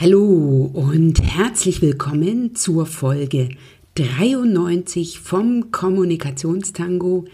Hallo 0.00 0.70
und 0.74 1.20
herzlich 1.20 1.82
willkommen 1.82 2.54
zur 2.54 2.86
Folge 2.86 3.48
93 3.96 5.18
vom 5.18 5.72
Kommunikationstango. 5.72 7.24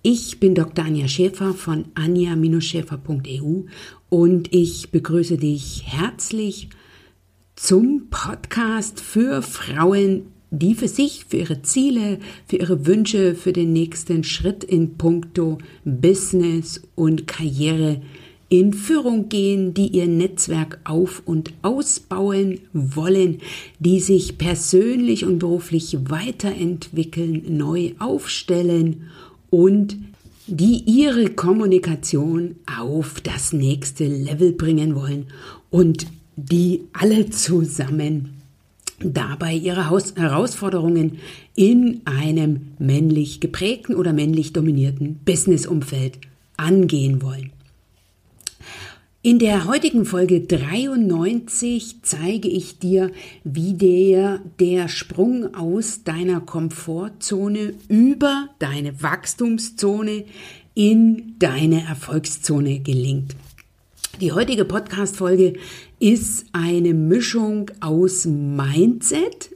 Ich 0.00 0.40
bin 0.40 0.54
Dr. 0.54 0.86
Anja 0.86 1.08
Schäfer 1.08 1.52
von 1.52 1.84
anja-schäfer.eu 1.94 3.64
und 4.08 4.54
ich 4.54 4.90
begrüße 4.90 5.36
dich 5.36 5.82
herzlich 5.84 6.70
zum 7.54 8.08
Podcast 8.08 8.98
für 8.98 9.42
Frauen, 9.42 10.28
die 10.50 10.74
für 10.74 10.88
sich, 10.88 11.26
für 11.26 11.36
ihre 11.36 11.60
Ziele, 11.60 12.18
für 12.46 12.56
ihre 12.56 12.86
Wünsche, 12.86 13.34
für 13.34 13.52
den 13.52 13.74
nächsten 13.74 14.24
Schritt 14.24 14.64
in 14.64 14.96
puncto 14.96 15.58
Business 15.84 16.80
und 16.94 17.26
Karriere 17.26 18.00
in 18.48 18.72
Führung 18.72 19.28
gehen, 19.28 19.74
die 19.74 19.88
ihr 19.88 20.06
Netzwerk 20.06 20.78
auf 20.84 21.22
und 21.24 21.52
ausbauen 21.62 22.60
wollen, 22.72 23.40
die 23.80 24.00
sich 24.00 24.38
persönlich 24.38 25.24
und 25.24 25.38
beruflich 25.38 25.96
weiterentwickeln, 26.08 27.42
neu 27.48 27.92
aufstellen 27.98 29.08
und 29.50 29.96
die 30.46 30.82
ihre 30.86 31.30
Kommunikation 31.30 32.54
auf 32.78 33.20
das 33.20 33.52
nächste 33.52 34.06
Level 34.06 34.52
bringen 34.52 34.94
wollen 34.94 35.26
und 35.70 36.06
die 36.36 36.82
alle 36.92 37.30
zusammen 37.30 38.30
dabei 39.00 39.54
ihre 39.54 39.90
Herausforderungen 39.90 41.18
in 41.54 42.00
einem 42.04 42.68
männlich 42.78 43.40
geprägten 43.40 43.94
oder 43.94 44.12
männlich 44.12 44.52
dominierten 44.52 45.18
Businessumfeld 45.24 46.18
angehen 46.56 47.22
wollen. 47.22 47.50
In 49.26 49.40
der 49.40 49.66
heutigen 49.66 50.04
Folge 50.04 50.42
93 50.42 51.96
zeige 52.02 52.46
ich 52.46 52.78
dir, 52.78 53.10
wie 53.42 53.74
der, 53.74 54.38
der 54.60 54.86
Sprung 54.86 55.52
aus 55.52 56.04
deiner 56.04 56.40
Komfortzone 56.40 57.74
über 57.88 58.50
deine 58.60 59.02
Wachstumszone 59.02 60.26
in 60.76 61.34
deine 61.40 61.82
Erfolgszone 61.86 62.78
gelingt. 62.78 63.34
Die 64.20 64.30
heutige 64.30 64.64
Podcast-Folge 64.64 65.54
ist 65.98 66.46
eine 66.52 66.94
Mischung 66.94 67.72
aus 67.80 68.26
Mindset, 68.26 69.55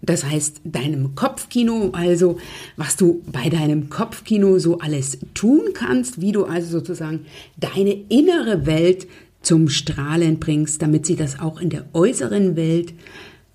das 0.00 0.24
heißt 0.24 0.60
deinem 0.64 1.14
Kopfkino, 1.14 1.90
also 1.92 2.38
was 2.76 2.96
du 2.96 3.22
bei 3.32 3.48
deinem 3.48 3.90
Kopfkino 3.90 4.58
so 4.58 4.78
alles 4.78 5.18
tun 5.34 5.62
kannst, 5.74 6.20
wie 6.20 6.32
du 6.32 6.44
also 6.44 6.78
sozusagen 6.78 7.26
deine 7.56 7.92
innere 8.08 8.66
Welt 8.66 9.06
zum 9.42 9.68
Strahlen 9.68 10.38
bringst, 10.38 10.82
damit 10.82 11.06
sie 11.06 11.16
das 11.16 11.40
auch 11.40 11.60
in 11.60 11.70
der 11.70 11.86
äußeren 11.92 12.54
Welt 12.56 12.92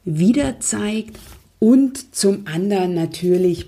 wieder 0.06 0.60
zeigt 0.60 1.18
und 1.60 2.14
zum 2.14 2.46
anderen 2.46 2.94
natürlich 2.94 3.68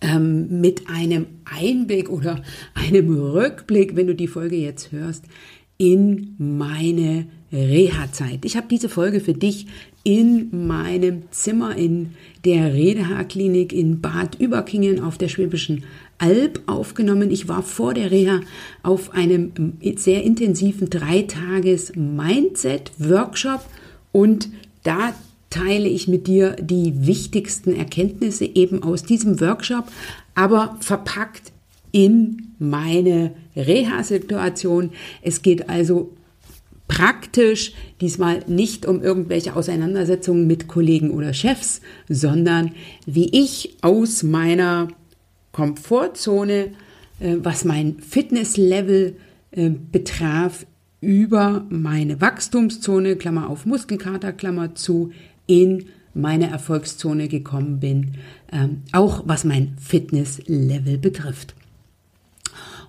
ähm, 0.00 0.60
mit 0.60 0.88
einem 0.88 1.26
Einblick 1.44 2.08
oder 2.08 2.42
einem 2.74 3.18
Rückblick, 3.18 3.96
wenn 3.96 4.06
du 4.06 4.14
die 4.14 4.28
Folge 4.28 4.56
jetzt 4.56 4.92
hörst, 4.92 5.24
in 5.76 6.34
meine 6.38 7.26
Reha-Zeit. 7.52 8.44
Ich 8.44 8.56
habe 8.56 8.68
diese 8.68 8.88
Folge 8.88 9.20
für 9.20 9.34
dich 9.34 9.66
in 10.04 10.66
meinem 10.66 11.22
Zimmer 11.30 11.76
in 11.76 12.14
der 12.44 12.74
Redehaarklinik 12.74 13.72
in 13.72 14.02
Bad 14.02 14.38
Überkingen 14.38 15.02
auf 15.02 15.16
der 15.16 15.28
Schwäbischen 15.28 15.84
Alb 16.18 16.60
aufgenommen. 16.66 17.30
Ich 17.30 17.48
war 17.48 17.62
vor 17.62 17.94
der 17.94 18.10
Reha 18.10 18.40
auf 18.82 19.14
einem 19.14 19.78
sehr 19.96 20.22
intensiven 20.22 20.90
Dreitages 20.90 21.96
Mindset-Workshop 21.96 23.64
und 24.12 24.50
da 24.82 25.14
teile 25.48 25.88
ich 25.88 26.06
mit 26.06 26.26
dir 26.26 26.56
die 26.60 27.06
wichtigsten 27.06 27.74
Erkenntnisse 27.74 28.44
eben 28.44 28.82
aus 28.82 29.04
diesem 29.04 29.40
Workshop, 29.40 29.86
aber 30.34 30.76
verpackt 30.80 31.52
in 31.92 32.54
meine 32.58 33.32
Reha-Situation. 33.56 34.90
Es 35.22 35.42
geht 35.42 35.68
also 35.68 36.10
praktisch, 36.94 37.72
diesmal 38.00 38.44
nicht 38.46 38.86
um 38.86 39.02
irgendwelche 39.02 39.56
Auseinandersetzungen 39.56 40.46
mit 40.46 40.68
Kollegen 40.68 41.10
oder 41.10 41.32
Chefs, 41.32 41.80
sondern 42.08 42.70
wie 43.04 43.30
ich 43.32 43.76
aus 43.82 44.22
meiner 44.22 44.88
Komfortzone, 45.50 46.70
äh, 47.18 47.36
was 47.38 47.64
mein 47.64 47.98
Fitnesslevel 47.98 49.16
äh, 49.50 49.70
betraf, 49.90 50.66
über 51.00 51.66
meine 51.68 52.20
Wachstumszone, 52.20 53.16
Klammer 53.16 53.50
auf 53.50 53.66
Muskelkater, 53.66 54.32
Klammer 54.32 54.74
zu, 54.74 55.10
in 55.46 55.86
meine 56.14 56.48
Erfolgszone 56.48 57.26
gekommen 57.26 57.80
bin, 57.80 58.12
ähm, 58.52 58.82
auch 58.92 59.24
was 59.26 59.44
mein 59.44 59.76
Fitnesslevel 59.78 60.96
betrifft. 60.98 61.54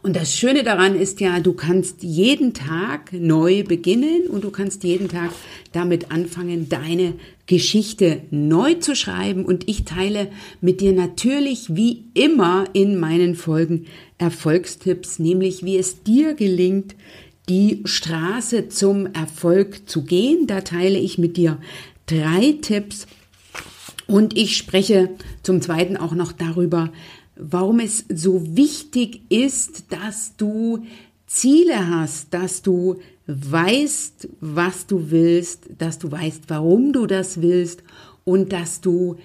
Und 0.05 0.15
das 0.15 0.35
Schöne 0.35 0.61
daran 0.61 0.93
ist 0.93 1.19
ja, 1.19 1.39
du 1.39 1.53
kannst 1.53 2.03
jeden 2.03 2.53
Tag 2.53 3.11
neu 3.11 3.63
beginnen 3.63 4.27
und 4.27 4.43
du 4.43 4.51
kannst 4.51 4.83
jeden 4.83 5.09
Tag 5.09 5.31
damit 5.71 6.11
anfangen, 6.11 6.69
deine 6.69 7.13
Geschichte 7.47 8.21
neu 8.29 8.75
zu 8.75 8.95
schreiben. 8.95 9.45
Und 9.45 9.67
ich 9.67 9.83
teile 9.83 10.27
mit 10.61 10.79
dir 10.79 10.93
natürlich 10.93 11.75
wie 11.75 12.03
immer 12.13 12.65
in 12.73 12.99
meinen 12.99 13.33
Folgen 13.33 13.87
Erfolgstipps, 14.19 15.17
nämlich 15.17 15.65
wie 15.65 15.75
es 15.75 16.03
dir 16.03 16.35
gelingt, 16.35 16.95
die 17.49 17.81
Straße 17.85 18.69
zum 18.69 19.07
Erfolg 19.07 19.89
zu 19.89 20.03
gehen. 20.03 20.45
Da 20.45 20.61
teile 20.61 20.99
ich 20.99 21.17
mit 21.17 21.35
dir 21.35 21.57
drei 22.05 22.59
Tipps 22.61 23.07
und 24.05 24.37
ich 24.37 24.55
spreche 24.55 25.09
zum 25.41 25.63
Zweiten 25.63 25.97
auch 25.97 26.13
noch 26.13 26.31
darüber, 26.31 26.91
warum 27.35 27.79
es 27.79 28.05
so 28.09 28.55
wichtig 28.55 29.21
ist, 29.29 29.85
dass 29.91 30.35
du 30.37 30.85
Ziele 31.27 31.89
hast, 31.89 32.33
dass 32.33 32.61
du 32.61 32.97
weißt, 33.27 34.29
was 34.39 34.87
du 34.87 35.09
willst, 35.11 35.69
dass 35.77 35.99
du 35.99 36.11
weißt, 36.11 36.43
warum 36.47 36.93
du 36.93 37.07
das 37.07 37.41
willst 37.41 37.83
und 38.23 38.53
dass 38.53 38.81
du 38.81 39.17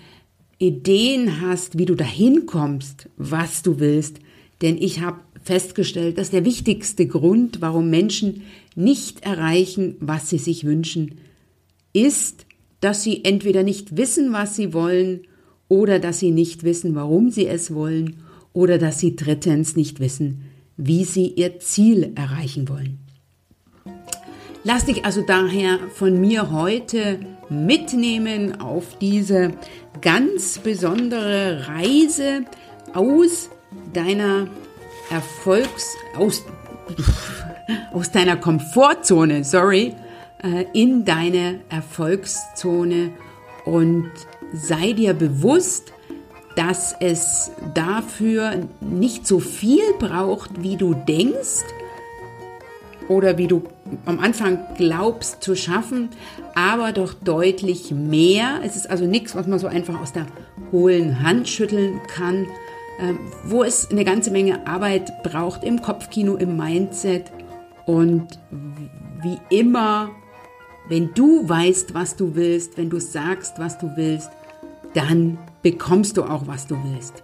Ideen 0.59 1.41
hast, 1.41 1.79
wie 1.79 1.87
du 1.87 1.95
dahin 1.95 2.47
kommst, 2.47 3.09
was 3.17 3.63
du 3.63 3.79
willst. 3.79 4.21
Denn 4.63 4.77
ich 4.77 5.01
habe 5.01 5.21
festgestellt, 5.43 6.19
dass 6.19 6.31
der 6.31 6.45
wichtigste 6.45 7.07
Grund, 7.07 7.61
warum 7.61 7.91
Menschen 7.91 8.43
nicht 8.75 9.23
erreichen, 9.23 9.97
was 10.01 10.29
sie 10.29 10.39
sich 10.39 10.65
wünschen, 10.65 11.19
ist, 11.93 12.47
dass 12.81 13.03
sie 13.03 13.25
entweder 13.25 13.63
nicht 13.63 13.97
wissen, 13.97 14.33
was 14.33 14.57
sie 14.57 14.73
wollen 14.73 15.23
oder 15.71 16.01
dass 16.01 16.19
sie 16.19 16.33
nicht 16.33 16.65
wissen, 16.65 16.95
warum 16.95 17.31
sie 17.31 17.47
es 17.47 17.73
wollen 17.73 18.17
oder 18.53 18.77
dass 18.77 18.99
sie 18.99 19.17
drittens 19.17 19.77
nicht 19.77 20.01
wissen, 20.01 20.43
wie 20.77 21.05
sie 21.05 21.29
ihr 21.29 21.61
Ziel 21.61 22.13
erreichen 22.17 22.69
wollen. 22.69 22.99
Lass 24.65 24.85
dich 24.85 25.07
also 25.07 25.23
daher 25.23 25.79
von 25.95 26.21
mir 26.21 26.51
heute 26.51 27.21
mitnehmen 27.49 28.61
auf 28.61 28.99
diese 28.99 29.53
ganz 30.03 30.59
besondere 30.59 31.67
Reise 31.67 32.45
aus 32.93 33.49
deiner 33.95 34.49
Erfolgs 35.11 35.95
aus 36.17 36.45
aus 37.93 38.11
deiner 38.11 38.37
Komfortzone, 38.37 39.45
sorry, 39.45 39.95
äh, 40.43 40.65
in 40.73 41.05
deine 41.05 41.61
Erfolgszone 41.69 43.13
und 43.65 44.11
sei 44.53 44.93
dir 44.93 45.15
bewusst, 45.15 45.93
dass 46.57 46.95
es 46.99 47.51
dafür 47.75 48.69
nicht 48.81 49.27
so 49.27 49.39
viel 49.39 49.93
braucht, 49.99 50.63
wie 50.63 50.77
du 50.77 50.95
denkst 50.95 51.65
oder 53.09 53.39
wie 53.39 53.47
du 53.47 53.63
am 54.05 54.21
Anfang 54.21 54.59
glaubst 54.77 55.43
zu 55.43 55.57
schaffen, 55.57 56.11
aber 56.55 56.93
doch 56.93 57.15
deutlich 57.15 57.91
mehr. 57.93 58.61
Es 58.65 58.77
ist 58.77 58.91
also 58.91 59.05
nichts, 59.05 59.35
was 59.35 59.47
man 59.47 59.59
so 59.59 59.67
einfach 59.67 60.01
aus 60.01 60.13
der 60.13 60.27
hohlen 60.71 61.23
Hand 61.23 61.49
schütteln 61.49 62.01
kann, 62.07 62.47
ähm, 63.01 63.19
wo 63.45 63.65
es 63.65 63.91
eine 63.91 64.05
ganze 64.05 64.31
Menge 64.31 64.67
Arbeit 64.67 65.23
braucht 65.23 65.65
im 65.65 65.83
Kopfkino, 65.83 66.37
im 66.37 66.57
Mindset 66.57 67.33
und 67.87 68.39
wie 69.23 69.39
immer, 69.49 70.11
wenn 70.89 71.13
du 71.15 71.49
weißt, 71.49 71.95
was 71.95 72.17
du 72.17 72.35
willst, 72.35 72.77
wenn 72.77 72.91
du 72.91 73.01
sagst, 73.01 73.59
was 73.59 73.79
du 73.79 73.91
willst, 73.97 74.31
dann 74.95 75.39
bekommst 75.63 76.17
du 76.17 76.25
auch, 76.25 76.47
was 76.47 76.67
du 76.67 76.77
willst. 76.93 77.23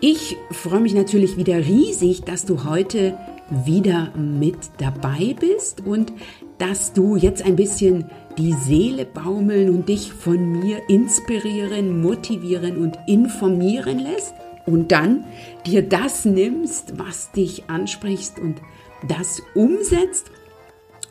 Ich 0.00 0.36
freue 0.50 0.80
mich 0.80 0.94
natürlich 0.94 1.36
wieder 1.36 1.58
riesig, 1.58 2.22
dass 2.22 2.44
du 2.44 2.64
heute 2.64 3.16
wieder 3.64 4.12
mit 4.16 4.56
dabei 4.78 5.36
bist 5.38 5.82
und 5.86 6.12
dass 6.58 6.92
du 6.92 7.16
jetzt 7.16 7.44
ein 7.44 7.56
bisschen 7.56 8.06
die 8.38 8.52
Seele 8.52 9.04
baumeln 9.04 9.70
und 9.70 9.88
dich 9.88 10.12
von 10.12 10.60
mir 10.60 10.88
inspirieren, 10.88 12.00
motivieren 12.00 12.78
und 12.78 12.98
informieren 13.06 13.98
lässt 13.98 14.34
und 14.66 14.92
dann 14.92 15.24
dir 15.66 15.82
das 15.82 16.24
nimmst, 16.24 16.98
was 16.98 17.30
dich 17.32 17.68
ansprichst 17.68 18.38
und 18.38 18.56
das 19.06 19.42
umsetzt. 19.54 20.30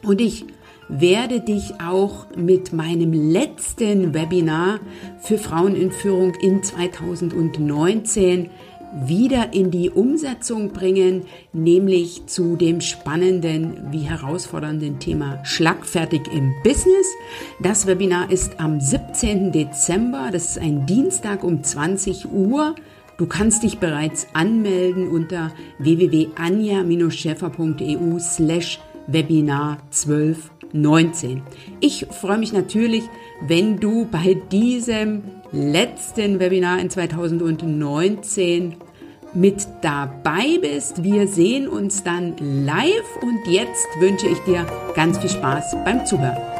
Und 0.03 0.19
ich 0.21 0.45
werde 0.91 1.39
dich 1.39 1.73
auch 1.81 2.27
mit 2.35 2.73
meinem 2.73 3.13
letzten 3.13 4.13
Webinar 4.13 4.81
für 5.19 5.37
Frauen 5.37 5.73
in 5.75 5.91
Führung 5.91 6.33
in 6.41 6.61
2019 6.61 8.49
wieder 8.93 9.53
in 9.53 9.71
die 9.71 9.89
Umsetzung 9.89 10.73
bringen, 10.73 11.23
nämlich 11.53 12.25
zu 12.25 12.57
dem 12.57 12.81
spannenden 12.81 13.87
wie 13.91 14.01
herausfordernden 14.01 14.99
Thema 14.99 15.39
Schlagfertig 15.45 16.23
im 16.33 16.53
Business. 16.63 17.07
Das 17.61 17.87
Webinar 17.87 18.29
ist 18.29 18.59
am 18.59 18.81
17. 18.81 19.53
Dezember, 19.53 20.27
das 20.31 20.49
ist 20.51 20.59
ein 20.59 20.85
Dienstag 20.85 21.45
um 21.45 21.63
20 21.63 22.29
Uhr. 22.31 22.75
Du 23.17 23.25
kannst 23.27 23.63
dich 23.63 23.79
bereits 23.79 24.27
anmelden 24.33 25.07
unter 25.07 25.53
www.anja-schäfer.eu 25.79 28.19
slash 28.19 28.81
Webinar 29.07 29.77
1219. 30.73 31.41
Ich 31.79 32.07
freue 32.09 32.37
mich 32.37 32.53
natürlich, 32.53 33.03
wenn 33.41 33.79
du 33.79 34.05
bei 34.05 34.35
diesem 34.51 35.23
letzten 35.51 36.39
Webinar 36.39 36.79
in 36.79 36.89
2019 36.89 38.75
mit 39.33 39.67
dabei 39.81 40.57
bist. 40.61 41.03
Wir 41.03 41.27
sehen 41.27 41.67
uns 41.67 42.03
dann 42.03 42.35
live 42.37 43.17
und 43.21 43.47
jetzt 43.47 43.87
wünsche 43.99 44.27
ich 44.27 44.39
dir 44.39 44.65
ganz 44.95 45.17
viel 45.17 45.29
Spaß 45.29 45.75
beim 45.85 46.05
Zuhören. 46.05 46.50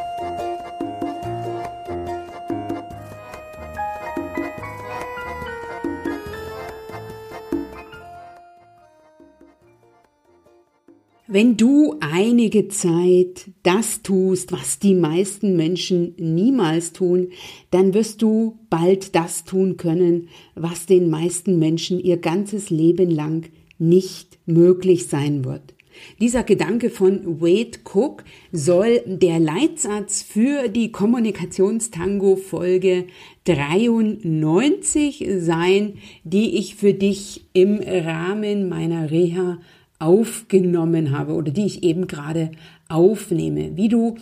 Wenn 11.33 11.56
du 11.56 11.95
einige 12.01 12.68
Zeit 12.68 13.51
das 13.63 14.01
tust, 14.01 14.51
was 14.51 14.80
die 14.80 14.95
meisten 14.95 15.56
Menschen 15.56 16.13
niemals 16.18 16.92
tun, 16.92 17.30
dann 17.69 17.94
wirst 17.94 18.22
du 18.22 18.60
bald 18.69 19.16
das 19.16 19.45
tun 19.45 19.78
können, 19.78 20.28
was 20.56 20.88
den 20.88 21.10
meisten 21.10 21.57
Menschen 21.57 22.01
ihr 22.01 22.18
ganzes 22.18 22.69
Leben 22.69 23.10
lang 23.10 23.45
nicht 23.80 24.39
möglich 24.45 25.07
sein 25.07 25.45
wird. 25.45 25.74
Dieser 26.19 26.44
Gedanke 26.44 26.89
von 26.89 27.39
Wade 27.39 27.80
Cook 27.86 28.25
soll 28.51 29.01
der 29.06 29.39
Leitsatz 29.39 30.24
für 30.24 30.68
die 30.68 30.92
Kommunikationstango 30.92 32.36
Folge 32.36 33.06
93 33.45 35.25
sein, 35.38 35.94
die 36.25 36.57
ich 36.57 36.75
für 36.75 36.94
dich 36.94 37.45
im 37.54 37.80
Rahmen 37.80 38.68
meiner 38.68 39.12
Reha 39.12 39.60
aufgenommen 40.01 41.18
habe 41.18 41.33
oder 41.33 41.51
die 41.51 41.65
ich 41.65 41.83
eben 41.83 42.07
gerade 42.07 42.51
aufnehme. 42.89 43.77
Wie 43.77 43.89
du 43.89 44.15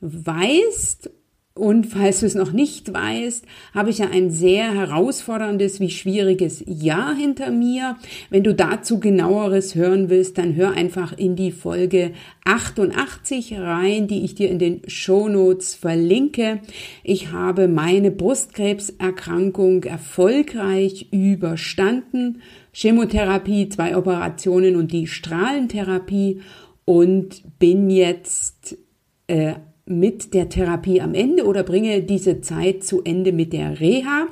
weißt 0.00 1.10
und 1.54 1.84
falls 1.84 2.20
du 2.20 2.26
es 2.26 2.34
noch 2.34 2.52
nicht 2.52 2.94
weißt, 2.94 3.44
habe 3.74 3.90
ich 3.90 3.98
ja 3.98 4.08
ein 4.08 4.30
sehr 4.30 4.72
herausforderndes 4.72 5.80
wie 5.80 5.90
schwieriges 5.90 6.64
Jahr 6.66 7.14
hinter 7.14 7.50
mir. 7.50 7.98
Wenn 8.30 8.42
du 8.42 8.54
dazu 8.54 9.00
genaueres 9.00 9.74
hören 9.74 10.08
willst, 10.08 10.38
dann 10.38 10.54
hör 10.56 10.72
einfach 10.72 11.12
in 11.12 11.36
die 11.36 11.52
Folge 11.52 12.12
88 12.46 13.58
rein, 13.58 14.08
die 14.08 14.24
ich 14.24 14.34
dir 14.34 14.48
in 14.48 14.58
den 14.58 14.80
Show 14.86 15.28
Notes 15.28 15.74
verlinke. 15.74 16.60
Ich 17.04 17.32
habe 17.32 17.68
meine 17.68 18.10
Brustkrebserkrankung 18.10 19.84
erfolgreich 19.84 21.08
überstanden. 21.10 22.40
Chemotherapie, 22.72 23.68
zwei 23.68 23.94
Operationen 23.94 24.74
und 24.76 24.90
die 24.90 25.06
Strahlentherapie 25.06 26.40
und 26.86 27.42
bin 27.58 27.90
jetzt 27.90 28.78
äh, 29.26 29.56
mit 29.86 30.34
der 30.34 30.48
Therapie 30.48 31.00
am 31.00 31.14
Ende 31.14 31.44
oder 31.44 31.62
bringe 31.62 32.02
diese 32.02 32.40
Zeit 32.40 32.84
zu 32.84 33.02
Ende 33.02 33.32
mit 33.32 33.52
der 33.52 33.80
Reha. 33.80 34.28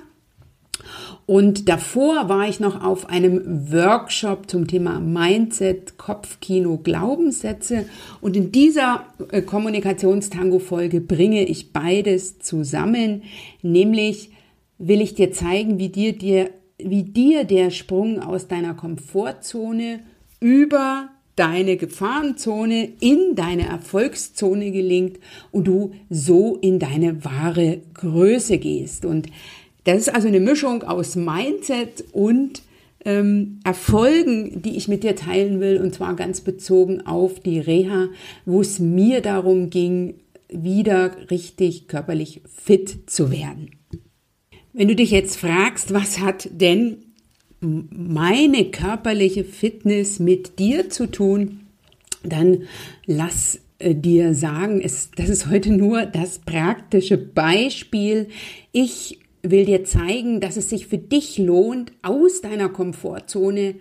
Und 1.26 1.68
davor 1.68 2.28
war 2.28 2.48
ich 2.48 2.58
noch 2.58 2.82
auf 2.82 3.08
einem 3.08 3.70
Workshop 3.72 4.50
zum 4.50 4.66
Thema 4.66 4.98
Mindset, 4.98 5.96
Kopfkino, 5.96 6.78
Glaubenssätze. 6.78 7.84
Und 8.20 8.36
in 8.36 8.50
dieser 8.50 9.06
äh, 9.30 9.42
Kommunikationstango-Folge 9.42 11.00
bringe 11.00 11.44
ich 11.44 11.72
beides 11.72 12.40
zusammen. 12.40 13.22
Nämlich 13.62 14.30
will 14.78 15.00
ich 15.00 15.14
dir 15.14 15.30
zeigen, 15.30 15.78
wie 15.78 15.90
dir, 15.90 16.18
dir, 16.18 16.50
wie 16.78 17.04
dir 17.04 17.44
der 17.44 17.70
Sprung 17.70 18.20
aus 18.20 18.48
deiner 18.48 18.74
Komfortzone 18.74 20.00
über 20.40 21.10
deine 21.40 21.78
Gefahrenzone 21.78 22.90
in 23.00 23.34
deine 23.34 23.66
Erfolgszone 23.66 24.72
gelingt 24.72 25.18
und 25.50 25.66
du 25.66 25.92
so 26.10 26.58
in 26.60 26.78
deine 26.78 27.24
wahre 27.24 27.80
Größe 27.94 28.58
gehst. 28.58 29.06
Und 29.06 29.28
das 29.84 30.00
ist 30.00 30.14
also 30.14 30.28
eine 30.28 30.38
Mischung 30.38 30.82
aus 30.82 31.16
Mindset 31.16 32.04
und 32.12 32.60
ähm, 33.06 33.60
Erfolgen, 33.64 34.60
die 34.60 34.76
ich 34.76 34.86
mit 34.86 35.02
dir 35.02 35.16
teilen 35.16 35.60
will, 35.60 35.80
und 35.80 35.94
zwar 35.94 36.14
ganz 36.14 36.42
bezogen 36.42 37.06
auf 37.06 37.40
die 37.40 37.58
Reha, 37.58 38.10
wo 38.44 38.60
es 38.60 38.78
mir 38.78 39.22
darum 39.22 39.70
ging, 39.70 40.16
wieder 40.50 41.30
richtig 41.30 41.88
körperlich 41.88 42.42
fit 42.54 43.08
zu 43.10 43.30
werden. 43.30 43.70
Wenn 44.74 44.88
du 44.88 44.94
dich 44.94 45.10
jetzt 45.10 45.36
fragst, 45.36 45.94
was 45.94 46.20
hat 46.20 46.50
denn 46.52 46.98
meine 47.60 48.66
körperliche 48.70 49.44
Fitness 49.44 50.18
mit 50.18 50.58
dir 50.58 50.90
zu 50.90 51.06
tun, 51.06 51.60
dann 52.22 52.64
lass 53.06 53.60
äh, 53.78 53.94
dir 53.94 54.34
sagen, 54.34 54.80
es, 54.80 55.10
das 55.16 55.28
ist 55.28 55.48
heute 55.48 55.70
nur 55.70 56.06
das 56.06 56.38
praktische 56.38 57.16
Beispiel. 57.16 58.28
Ich 58.72 59.18
will 59.42 59.64
dir 59.64 59.84
zeigen, 59.84 60.40
dass 60.40 60.56
es 60.56 60.70
sich 60.70 60.86
für 60.86 60.98
dich 60.98 61.38
lohnt, 61.38 61.92
aus 62.02 62.40
deiner 62.40 62.68
Komfortzone 62.68 63.76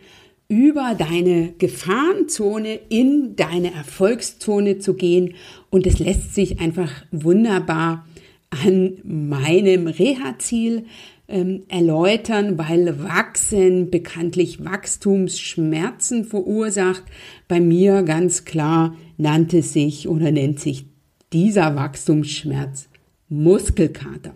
über 0.47 0.95
deine 0.97 1.53
Gefahrenzone 1.57 2.79
in 2.89 3.35
deine 3.35 3.71
Erfolgszone 3.73 4.79
zu 4.79 4.95
gehen. 4.95 5.35
Und 5.69 5.85
es 5.85 5.99
lässt 5.99 6.33
sich 6.33 6.59
einfach 6.59 6.91
wunderbar 7.11 8.07
an 8.49 8.97
meinem 9.03 9.87
Reha-Ziel 9.87 10.85
ähm, 11.29 11.63
erläutern, 11.67 12.57
weil 12.57 13.03
Wachsen 13.03 13.89
bekanntlich 13.89 14.65
Wachstumsschmerzen 14.65 16.25
verursacht. 16.25 17.03
Bei 17.47 17.59
mir 17.59 18.03
ganz 18.03 18.45
klar 18.45 18.95
nannte 19.17 19.61
sich 19.61 20.07
oder 20.07 20.31
nennt 20.31 20.59
sich 20.59 20.85
dieser 21.31 21.75
Wachstumsschmerz 21.75 22.89
Muskelkater. 23.29 24.33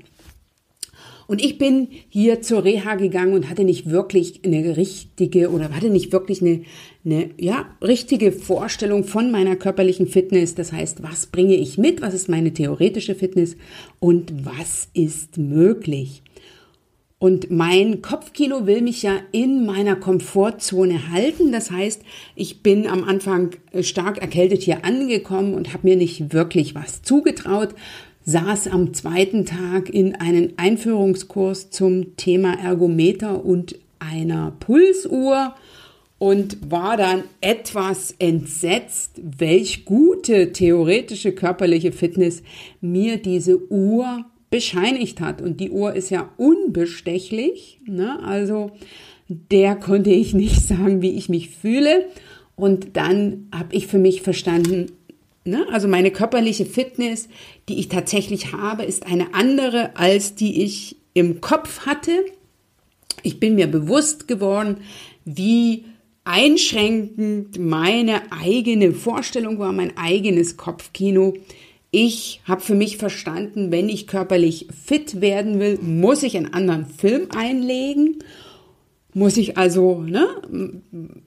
Und 1.25 1.43
ich 1.43 1.57
bin 1.57 1.87
hier 2.09 2.41
zur 2.41 2.63
Reha 2.63 2.95
gegangen 2.95 3.33
und 3.33 3.49
hatte 3.49 3.63
nicht 3.63 3.89
wirklich 3.89 4.41
eine 4.45 4.75
richtige 4.75 5.51
oder 5.51 5.69
hatte 5.69 5.89
nicht 5.89 6.11
wirklich 6.11 6.41
eine, 6.41 6.63
eine 7.05 7.29
ja, 7.39 7.65
richtige 7.81 8.31
Vorstellung 8.31 9.03
von 9.03 9.31
meiner 9.31 9.55
körperlichen 9.55 10.07
Fitness. 10.07 10.53
Das 10.53 10.71
heißt, 10.73 11.01
was 11.01 11.27
bringe 11.27 11.55
ich 11.55 11.77
mit? 11.77 12.01
Was 12.01 12.13
ist 12.13 12.29
meine 12.29 12.53
theoretische 12.53 13.15
Fitness? 13.15 13.55
Und 13.99 14.45
was 14.45 14.89
ist 14.93 15.37
möglich? 15.37 16.22
Und 17.23 17.49
mein 17.49 18.01
Kopfkino 18.01 18.67
will 18.67 18.81
mich 18.81 19.01
ja 19.01 19.17
in 19.31 19.65
meiner 19.65 19.95
Komfortzone 19.95 21.09
halten. 21.09 21.53
Das 21.53 21.71
heißt, 21.71 22.01
ich 22.35 22.63
bin 22.63 22.85
am 22.85 23.05
Anfang 23.05 23.51
äh, 23.71 23.81
stark 23.81 24.17
erkältet 24.17 24.61
hier 24.61 24.83
angekommen 24.83 25.53
und 25.53 25.71
habe 25.71 25.87
mir 25.87 25.95
nicht 25.95 26.33
wirklich 26.33 26.75
was 26.75 27.01
zugetraut. 27.01 27.75
Saß 28.25 28.67
am 28.67 28.93
zweiten 28.93 29.45
Tag 29.45 29.89
in 29.89 30.15
einen 30.15 30.57
Einführungskurs 30.57 31.69
zum 31.69 32.17
Thema 32.17 32.61
Ergometer 32.61 33.45
und 33.45 33.79
einer 33.99 34.51
Pulsuhr 34.59 35.55
und 36.19 36.69
war 36.69 36.97
dann 36.97 37.23
etwas 37.39 38.15
entsetzt, 38.19 39.11
welch 39.23 39.85
gute 39.85 40.51
theoretische 40.51 41.31
körperliche 41.31 41.93
Fitness 41.93 42.43
mir 42.81 43.15
diese 43.15 43.71
Uhr 43.71 44.25
bescheinigt 44.53 45.19
hat. 45.19 45.41
Und 45.41 45.59
die 45.59 45.71
Uhr 45.71 45.95
ist 45.95 46.11
ja 46.11 46.29
unbestechlich. 46.37 47.79
Ne? 47.87 48.19
Also 48.23 48.69
der 49.27 49.75
konnte 49.75 50.11
ich 50.11 50.35
nicht 50.35 50.61
sagen, 50.67 51.01
wie 51.01 51.17
ich 51.17 51.27
mich 51.27 51.49
fühle. 51.49 52.05
Und 52.55 52.95
dann 52.95 53.47
habe 53.51 53.75
ich 53.75 53.87
für 53.87 53.97
mich 53.97 54.21
verstanden, 54.21 54.91
ne? 55.43 55.65
also 55.71 55.87
meine 55.87 56.11
körperliche 56.11 56.67
Fitness, 56.67 57.29
die 57.67 57.79
ich 57.79 57.87
tatsächlich 57.87 58.53
habe, 58.53 58.83
ist 58.83 59.07
eine 59.07 59.33
andere, 59.33 59.97
als 59.97 60.35
die 60.35 60.61
ich 60.61 60.97
im 61.15 61.41
Kopf 61.41 61.87
hatte. 61.87 62.11
Ich 63.23 63.39
bin 63.39 63.55
mir 63.55 63.65
bewusst 63.65 64.27
geworden, 64.27 64.77
wie 65.25 65.85
einschränkend 66.25 67.57
meine 67.57 68.21
eigene 68.31 68.91
Vorstellung 68.91 69.57
war, 69.57 69.73
mein 69.73 69.97
eigenes 69.97 70.57
Kopfkino. 70.57 71.33
Ich 71.95 72.41
habe 72.45 72.61
für 72.61 72.73
mich 72.73 72.97
verstanden, 72.97 73.71
wenn 73.71 73.87
ich 73.87 74.07
körperlich 74.07 74.65
fit 74.83 75.21
werden 75.21 75.59
will, 75.59 75.77
muss 75.79 76.23
ich 76.23 76.35
einen 76.35 76.51
anderen 76.51 76.87
Film 76.87 77.27
einlegen. 77.29 78.17
muss 79.13 79.37
ich 79.37 79.59
also 79.59 80.01
ne, 80.01 80.27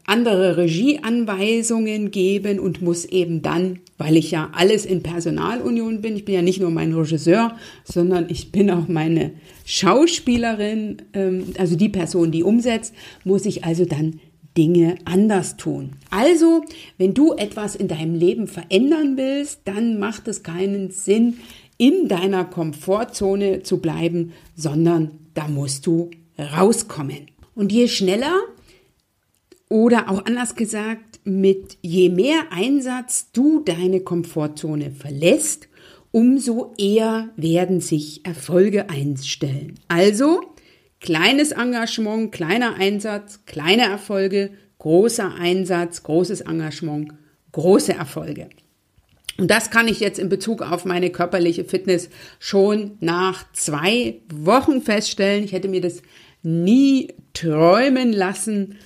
andere 0.07 0.57
Regieanweisungen 0.57 2.11
geben 2.11 2.59
und 2.59 2.83
muss 2.83 3.05
eben 3.05 3.43
dann, 3.43 3.79
weil 3.97 4.17
ich 4.17 4.33
ja 4.33 4.51
alles 4.53 4.85
in 4.85 5.05
Personalunion 5.05 6.01
bin, 6.01 6.17
ich 6.17 6.25
bin 6.25 6.35
ja 6.35 6.43
nicht 6.43 6.61
nur 6.61 6.71
mein 6.71 6.93
Regisseur, 6.93 7.57
sondern 7.85 8.27
ich 8.29 8.51
bin 8.51 8.69
auch 8.73 8.89
meine 8.89 9.35
Schauspielerin, 9.65 10.97
ähm, 11.13 11.45
also 11.59 11.77
die 11.77 11.89
Person, 11.89 12.33
die 12.33 12.43
umsetzt, 12.43 12.93
muss 13.23 13.47
ich 13.47 13.65
also 13.65 13.85
dann 13.85 14.19
Dinge 14.57 14.97
anders 15.05 15.57
tun. 15.57 15.93
Also, 16.11 16.65
wenn 16.99 17.15
du 17.15 17.35
etwas 17.35 17.77
in 17.77 17.89
deinem 17.89 18.15
Leben 18.15 18.47
verändern 18.49 19.17
willst, 19.17 19.61
dann 19.65 19.99
macht 19.99 20.29
es 20.29 20.43
keinen 20.43 20.91
Sinn, 20.91 21.39
in 21.79 22.09
deiner 22.09 22.45
Komfortzone 22.45 23.63
zu 23.63 23.79
bleiben, 23.79 24.33
sondern 24.55 25.11
da 25.35 25.49
musst 25.49 25.87
du 25.87 26.11
rauskommen. 26.39 27.27
Und 27.55 27.73
je 27.73 27.89
schneller 27.89 28.35
oder 29.69 30.11
auch 30.11 30.25
anders 30.25 30.55
gesagt, 30.55 31.21
mit 31.25 31.77
je 31.83 32.09
mehr 32.09 32.45
Einsatz 32.51 33.31
du 33.33 33.61
deine 33.61 34.01
Komfortzone 34.01 34.91
verlässt, 34.91 35.69
umso 36.13 36.73
eher 36.79 37.29
werden 37.37 37.81
sich 37.81 38.25
Erfolge 38.25 38.89
einstellen. 38.89 39.75
Also 39.89 40.43
kleines 41.07 41.53
Engagement, 41.53 42.33
kleiner 42.33 42.75
Einsatz, 42.75 43.39
kleine 43.47 43.85
Erfolge, 43.85 44.51
großer 44.79 45.37
Einsatz, 45.37 46.03
großes 46.03 46.41
Engagement, 46.41 47.13
große 47.53 47.93
Erfolge. 47.93 48.49
Und 49.39 49.49
das 49.49 49.71
kann 49.71 49.87
ich 49.87 50.01
jetzt 50.01 50.19
in 50.19 50.29
Bezug 50.29 50.63
auf 50.63 50.85
meine 50.85 51.11
körperliche 51.11 51.65
Fitness 51.65 52.11
schon 52.41 52.97
nach 52.99 53.45
zwei 53.53 54.21
Wochen 54.35 54.83
feststellen. 54.83 55.45
Ich 55.45 55.53
hätte 55.53 55.69
mir 55.69 55.81
das 55.81 56.03
nie 56.43 57.13
träumen 57.35 58.13
lassen, 58.13 58.77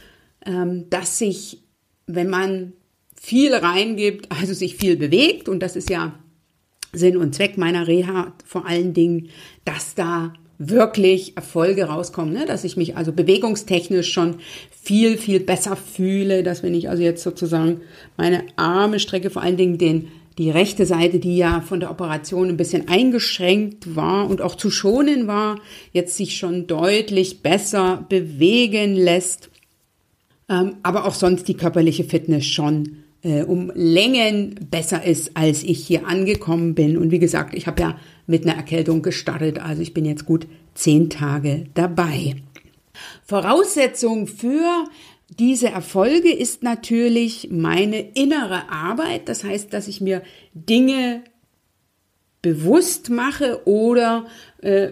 ähm, 0.44 0.90
dass 0.90 1.18
sich, 1.18 1.62
wenn 2.06 2.28
man 2.28 2.74
viel 3.18 3.54
reingibt, 3.54 4.30
also 4.30 4.52
sich 4.52 4.76
viel 4.76 4.98
bewegt, 4.98 5.48
und 5.48 5.60
das 5.60 5.74
ist 5.74 5.88
ja 5.88 6.18
Sinn 6.92 7.16
und 7.16 7.34
Zweck 7.34 7.56
meiner 7.56 7.88
Reha 7.88 8.34
vor 8.44 8.66
allen 8.66 8.92
Dingen, 8.92 9.30
dass 9.64 9.94
da 9.94 10.34
wirklich 10.62 11.37
Erfolge 11.37 11.85
rauskommen, 11.85 12.35
ne? 12.35 12.45
dass 12.45 12.64
ich 12.64 12.76
mich 12.76 12.95
also 12.95 13.12
bewegungstechnisch 13.12 14.12
schon 14.12 14.37
viel, 14.71 15.17
viel 15.17 15.40
besser 15.40 15.75
fühle, 15.75 16.43
dass 16.43 16.62
wenn 16.62 16.75
ich 16.75 16.90
also 16.90 17.02
jetzt 17.02 17.23
sozusagen 17.23 17.81
meine 18.19 18.45
Arme 18.57 19.00
strecke, 19.00 19.31
vor 19.31 19.43
allen 19.43 19.57
Dingen 19.57 19.79
den 19.79 20.09
die 20.37 20.50
rechte 20.50 20.87
Seite, 20.87 21.19
die 21.19 21.37
ja 21.37 21.61
von 21.62 21.81
der 21.81 21.90
Operation 21.90 22.49
ein 22.49 22.57
bisschen 22.57 22.88
eingeschränkt 22.88 23.97
war 23.97 24.29
und 24.29 24.43
auch 24.43 24.55
zu 24.55 24.71
schonen 24.71 25.26
war, 25.26 25.59
jetzt 25.93 26.17
sich 26.17 26.37
schon 26.37 26.67
deutlich 26.67 27.43
besser 27.43 28.07
bewegen 28.09 28.95
lässt. 28.95 29.50
Ähm, 30.49 30.76
aber 30.83 31.07
auch 31.07 31.14
sonst 31.14 31.49
die 31.49 31.55
körperliche 31.55 32.05
Fitness 32.05 32.47
schon 32.47 33.05
äh, 33.22 33.42
um 33.42 33.70
Längen 33.74 34.54
besser 34.70 35.04
ist, 35.04 35.36
als 35.36 35.62
ich 35.62 35.86
hier 35.86 36.06
angekommen 36.06 36.74
bin. 36.74 36.96
Und 36.96 37.10
wie 37.10 37.18
gesagt, 37.18 37.54
ich 37.54 37.66
habe 37.66 37.82
ja 37.82 37.98
mit 38.26 38.46
einer 38.46 38.56
Erkältung 38.56 39.02
gestartet, 39.02 39.58
also 39.58 39.82
ich 39.82 39.94
bin 39.94 40.04
jetzt 40.04 40.26
gut 40.26 40.46
zehn 40.74 41.10
Tage 41.10 41.64
dabei. 41.74 42.36
Voraussetzung 43.24 44.26
für 44.26 44.84
diese 45.38 45.68
Erfolge 45.68 46.32
ist 46.32 46.62
natürlich 46.62 47.48
meine 47.50 48.00
innere 48.00 48.70
Arbeit. 48.70 49.28
Das 49.28 49.44
heißt, 49.44 49.72
dass 49.72 49.88
ich 49.88 50.00
mir 50.00 50.22
Dinge 50.54 51.22
bewusst 52.42 53.10
mache 53.10 53.66
oder 53.66 54.26
äh, 54.62 54.90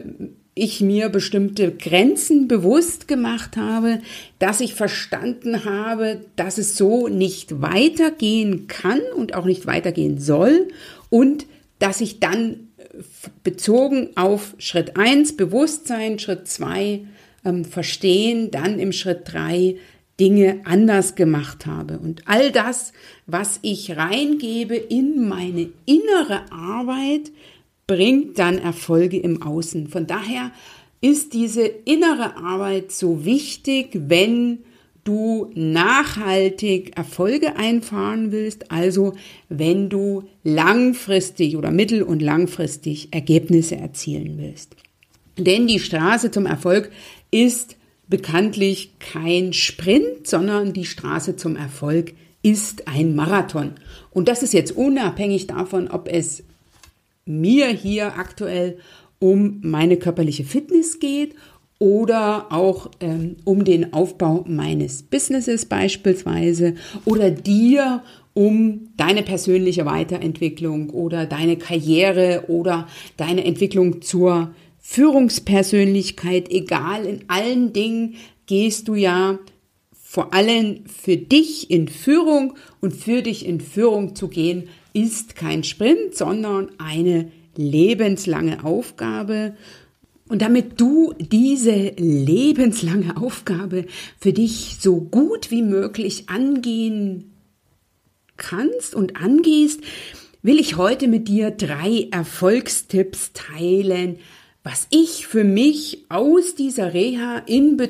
ich 0.58 0.80
mir 0.80 1.08
bestimmte 1.08 1.72
Grenzen 1.72 2.48
bewusst 2.48 3.08
gemacht 3.08 3.56
habe, 3.56 4.00
dass 4.38 4.60
ich 4.60 4.74
verstanden 4.74 5.64
habe, 5.64 6.20
dass 6.36 6.58
es 6.58 6.76
so 6.76 7.08
nicht 7.08 7.60
weitergehen 7.62 8.66
kann 8.66 9.00
und 9.16 9.34
auch 9.34 9.44
nicht 9.44 9.66
weitergehen 9.66 10.18
soll 10.18 10.68
und 11.10 11.46
dass 11.78 12.00
ich 12.00 12.20
dann 12.20 12.68
äh, 12.78 13.02
bezogen 13.44 14.10
auf 14.16 14.54
Schritt 14.58 14.96
eins 14.96 15.36
Bewusstsein, 15.36 16.18
Schritt 16.18 16.48
zwei 16.48 17.02
ähm, 17.44 17.64
Verstehen, 17.64 18.50
dann 18.50 18.78
im 18.78 18.92
Schritt 18.92 19.22
drei 19.24 19.76
Dinge 20.20 20.60
anders 20.64 21.14
gemacht 21.14 21.66
habe. 21.66 21.98
Und 21.98 22.22
all 22.26 22.50
das, 22.50 22.92
was 23.26 23.60
ich 23.62 23.96
reingebe 23.96 24.74
in 24.74 25.28
meine 25.28 25.70
innere 25.86 26.50
Arbeit, 26.50 27.30
bringt 27.88 28.38
dann 28.38 28.58
Erfolge 28.58 29.18
im 29.18 29.42
Außen. 29.42 29.88
Von 29.88 30.06
daher 30.06 30.52
ist 31.00 31.32
diese 31.32 31.62
innere 31.62 32.36
Arbeit 32.36 32.92
so 32.92 33.24
wichtig, 33.24 33.88
wenn 33.92 34.58
du 35.04 35.50
nachhaltig 35.54 36.98
Erfolge 36.98 37.56
einfahren 37.56 38.30
willst, 38.30 38.70
also 38.70 39.14
wenn 39.48 39.88
du 39.88 40.24
langfristig 40.44 41.56
oder 41.56 41.70
mittel- 41.70 42.02
und 42.02 42.20
langfristig 42.20 43.08
Ergebnisse 43.12 43.76
erzielen 43.76 44.36
willst. 44.36 44.76
Denn 45.38 45.66
die 45.66 45.80
Straße 45.80 46.30
zum 46.30 46.44
Erfolg 46.44 46.90
ist 47.30 47.76
bekanntlich 48.06 48.98
kein 48.98 49.54
Sprint, 49.54 50.26
sondern 50.26 50.74
die 50.74 50.84
Straße 50.84 51.36
zum 51.36 51.56
Erfolg 51.56 52.12
ist 52.42 52.86
ein 52.86 53.14
Marathon. 53.14 53.72
Und 54.10 54.28
das 54.28 54.42
ist 54.42 54.52
jetzt 54.52 54.72
unabhängig 54.72 55.46
davon, 55.46 55.88
ob 55.88 56.06
es 56.08 56.44
mir 57.28 57.68
hier 57.68 58.18
aktuell 58.18 58.78
um 59.18 59.60
meine 59.62 59.96
körperliche 59.96 60.44
Fitness 60.44 60.98
geht 60.98 61.34
oder 61.78 62.46
auch 62.50 62.90
ähm, 63.00 63.36
um 63.44 63.64
den 63.64 63.92
Aufbau 63.92 64.44
meines 64.48 65.02
Businesses 65.02 65.66
beispielsweise 65.66 66.74
oder 67.04 67.30
dir 67.30 68.02
um 68.34 68.90
deine 68.96 69.22
persönliche 69.22 69.84
Weiterentwicklung 69.84 70.90
oder 70.90 71.26
deine 71.26 71.56
Karriere 71.56 72.44
oder 72.48 72.88
deine 73.16 73.44
Entwicklung 73.44 74.00
zur 74.02 74.54
Führungspersönlichkeit, 74.78 76.50
egal 76.50 77.04
in 77.04 77.24
allen 77.28 77.72
Dingen 77.72 78.14
gehst 78.46 78.88
du 78.88 78.94
ja 78.94 79.38
vor 79.92 80.32
allem 80.32 80.86
für 80.86 81.16
dich 81.16 81.70
in 81.70 81.88
Führung 81.88 82.54
und 82.80 82.94
für 82.94 83.22
dich 83.22 83.44
in 83.44 83.60
Führung 83.60 84.14
zu 84.14 84.28
gehen 84.28 84.68
ist 85.02 85.36
kein 85.36 85.64
Sprint, 85.64 86.14
sondern 86.14 86.70
eine 86.78 87.30
lebenslange 87.56 88.64
Aufgabe. 88.64 89.56
Und 90.28 90.42
damit 90.42 90.80
du 90.80 91.14
diese 91.18 91.92
lebenslange 91.96 93.16
Aufgabe 93.16 93.86
für 94.18 94.32
dich 94.32 94.76
so 94.80 95.00
gut 95.00 95.50
wie 95.50 95.62
möglich 95.62 96.28
angehen 96.28 97.32
kannst 98.36 98.94
und 98.94 99.16
angehst, 99.16 99.80
will 100.42 100.60
ich 100.60 100.76
heute 100.76 101.08
mit 101.08 101.28
dir 101.28 101.50
drei 101.50 102.08
Erfolgstipps 102.10 103.32
teilen, 103.32 104.18
was 104.62 104.86
ich 104.90 105.26
für 105.26 105.44
mich 105.44 106.04
aus 106.08 106.54
dieser 106.54 106.92
Reha 106.94 107.38
in 107.46 107.80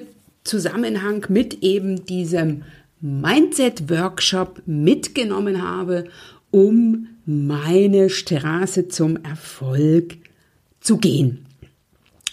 Zusammenhang 0.44 1.26
mit 1.28 1.62
eben 1.62 2.06
diesem 2.06 2.62
Mindset-Workshop 3.00 4.62
mitgenommen 4.66 5.62
habe, 5.62 6.04
um 6.50 7.08
meine 7.24 8.10
Straße 8.10 8.88
zum 8.88 9.16
Erfolg 9.22 10.16
zu 10.80 10.98
gehen. 10.98 11.46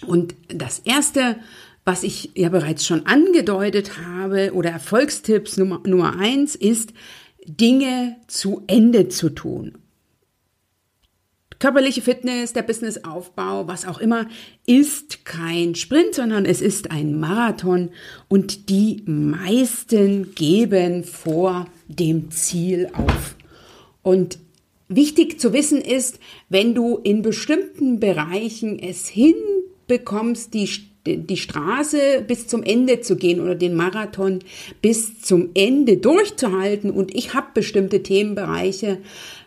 Und 0.06 0.34
das 0.48 0.80
erste, 0.80 1.36
was 1.84 2.02
ich 2.02 2.30
ja 2.34 2.48
bereits 2.48 2.86
schon 2.86 3.06
angedeutet 3.06 3.98
habe, 3.98 4.52
oder 4.54 4.70
Erfolgstipps 4.70 5.56
Nummer, 5.56 5.80
Nummer 5.86 6.18
eins 6.18 6.54
ist, 6.54 6.92
Dinge 7.46 8.16
zu 8.26 8.62
Ende 8.66 9.08
zu 9.08 9.30
tun 9.30 9.78
körperliche 11.58 12.02
Fitness, 12.02 12.52
der 12.52 12.62
Businessaufbau, 12.62 13.66
was 13.66 13.86
auch 13.86 13.98
immer, 13.98 14.26
ist 14.66 15.24
kein 15.24 15.74
Sprint, 15.74 16.14
sondern 16.14 16.44
es 16.44 16.60
ist 16.60 16.90
ein 16.90 17.18
Marathon 17.18 17.90
und 18.28 18.68
die 18.68 19.02
meisten 19.06 20.34
geben 20.34 21.04
vor 21.04 21.66
dem 21.88 22.30
Ziel 22.30 22.90
auf. 22.92 23.35
Und 24.06 24.38
wichtig 24.86 25.40
zu 25.40 25.52
wissen 25.52 25.80
ist, 25.80 26.20
wenn 26.48 26.76
du 26.76 26.96
in 26.96 27.22
bestimmten 27.22 27.98
Bereichen 27.98 28.78
es 28.78 29.08
hinbekommst, 29.08 30.54
die 30.54 30.68
die 31.08 31.36
Straße 31.36 32.24
bis 32.24 32.46
zum 32.46 32.62
Ende 32.62 33.00
zu 33.00 33.16
gehen 33.16 33.40
oder 33.40 33.56
den 33.56 33.74
Marathon 33.74 34.40
bis 34.80 35.22
zum 35.22 35.50
Ende 35.54 35.96
durchzuhalten. 35.96 36.92
Und 36.92 37.16
ich 37.16 37.34
habe 37.34 37.48
bestimmte 37.54 38.04
Themenbereiche, 38.04 38.98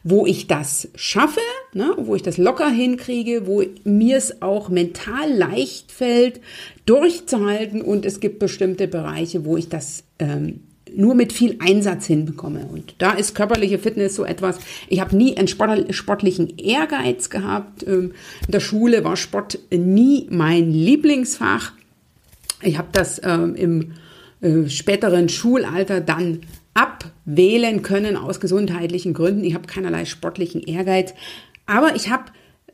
wo 0.04 0.26
ich 0.26 0.48
das 0.48 0.90
schaffe, 0.96 1.40
ne, 1.74 1.94
wo 1.96 2.16
ich 2.16 2.22
das 2.22 2.38
locker 2.38 2.70
hinkriege, 2.70 3.48
wo 3.48 3.64
mir 3.86 4.18
es 4.18 4.42
auch 4.42 4.68
mental 4.68 5.32
leicht 5.32 5.94
fällt, 5.94 6.42
durchzuhalten. 6.86 7.82
Und 7.82 8.06
es 8.06 8.20
gibt 8.20 8.40
bestimmte 8.40 8.90
Bereiche, 8.90 9.46
wo 9.46 9.56
ich 9.56 9.70
das 9.70 10.04
ähm, 10.20 10.62
nur 10.96 11.16
mit 11.16 11.34
viel 11.34 11.58
Einsatz 11.60 12.06
hinbekomme. 12.06 12.68
Und 12.72 12.96
da 12.98 13.12
ist 13.12 13.36
körperliche 13.36 13.80
Fitness 13.80 14.16
so 14.16 14.26
etwas. 14.26 14.60
Ich 14.88 15.00
habe 15.00 15.16
nie 15.16 15.38
einen 15.38 15.48
sportlichen 15.48 16.58
Ehrgeiz 16.58 17.30
gehabt. 17.30 17.86
Ähm, 17.88 18.14
in 18.46 18.52
der 18.52 18.60
Schule 18.60 19.04
war 19.04 19.16
Sport 19.16 19.60
nie 19.72 20.28
mein 20.30 20.72
Lieblingsfach. 20.72 21.74
Ich 22.62 22.78
habe 22.78 22.90
das 22.92 23.22
ähm, 23.24 23.56
im 23.56 23.92
äh, 24.42 24.70
späteren 24.70 25.30
Schulalter 25.30 26.02
dann 26.02 26.42
abwählen 26.74 27.82
können 27.82 28.16
aus 28.16 28.40
gesundheitlichen 28.40 29.14
Gründen. 29.14 29.44
Ich 29.44 29.54
habe 29.54 29.68
keinerlei 29.68 30.06
sportlichen 30.06 30.62
Ehrgeiz, 30.62 31.14
aber 31.66 31.96
ich 31.96 32.10
habe 32.10 32.26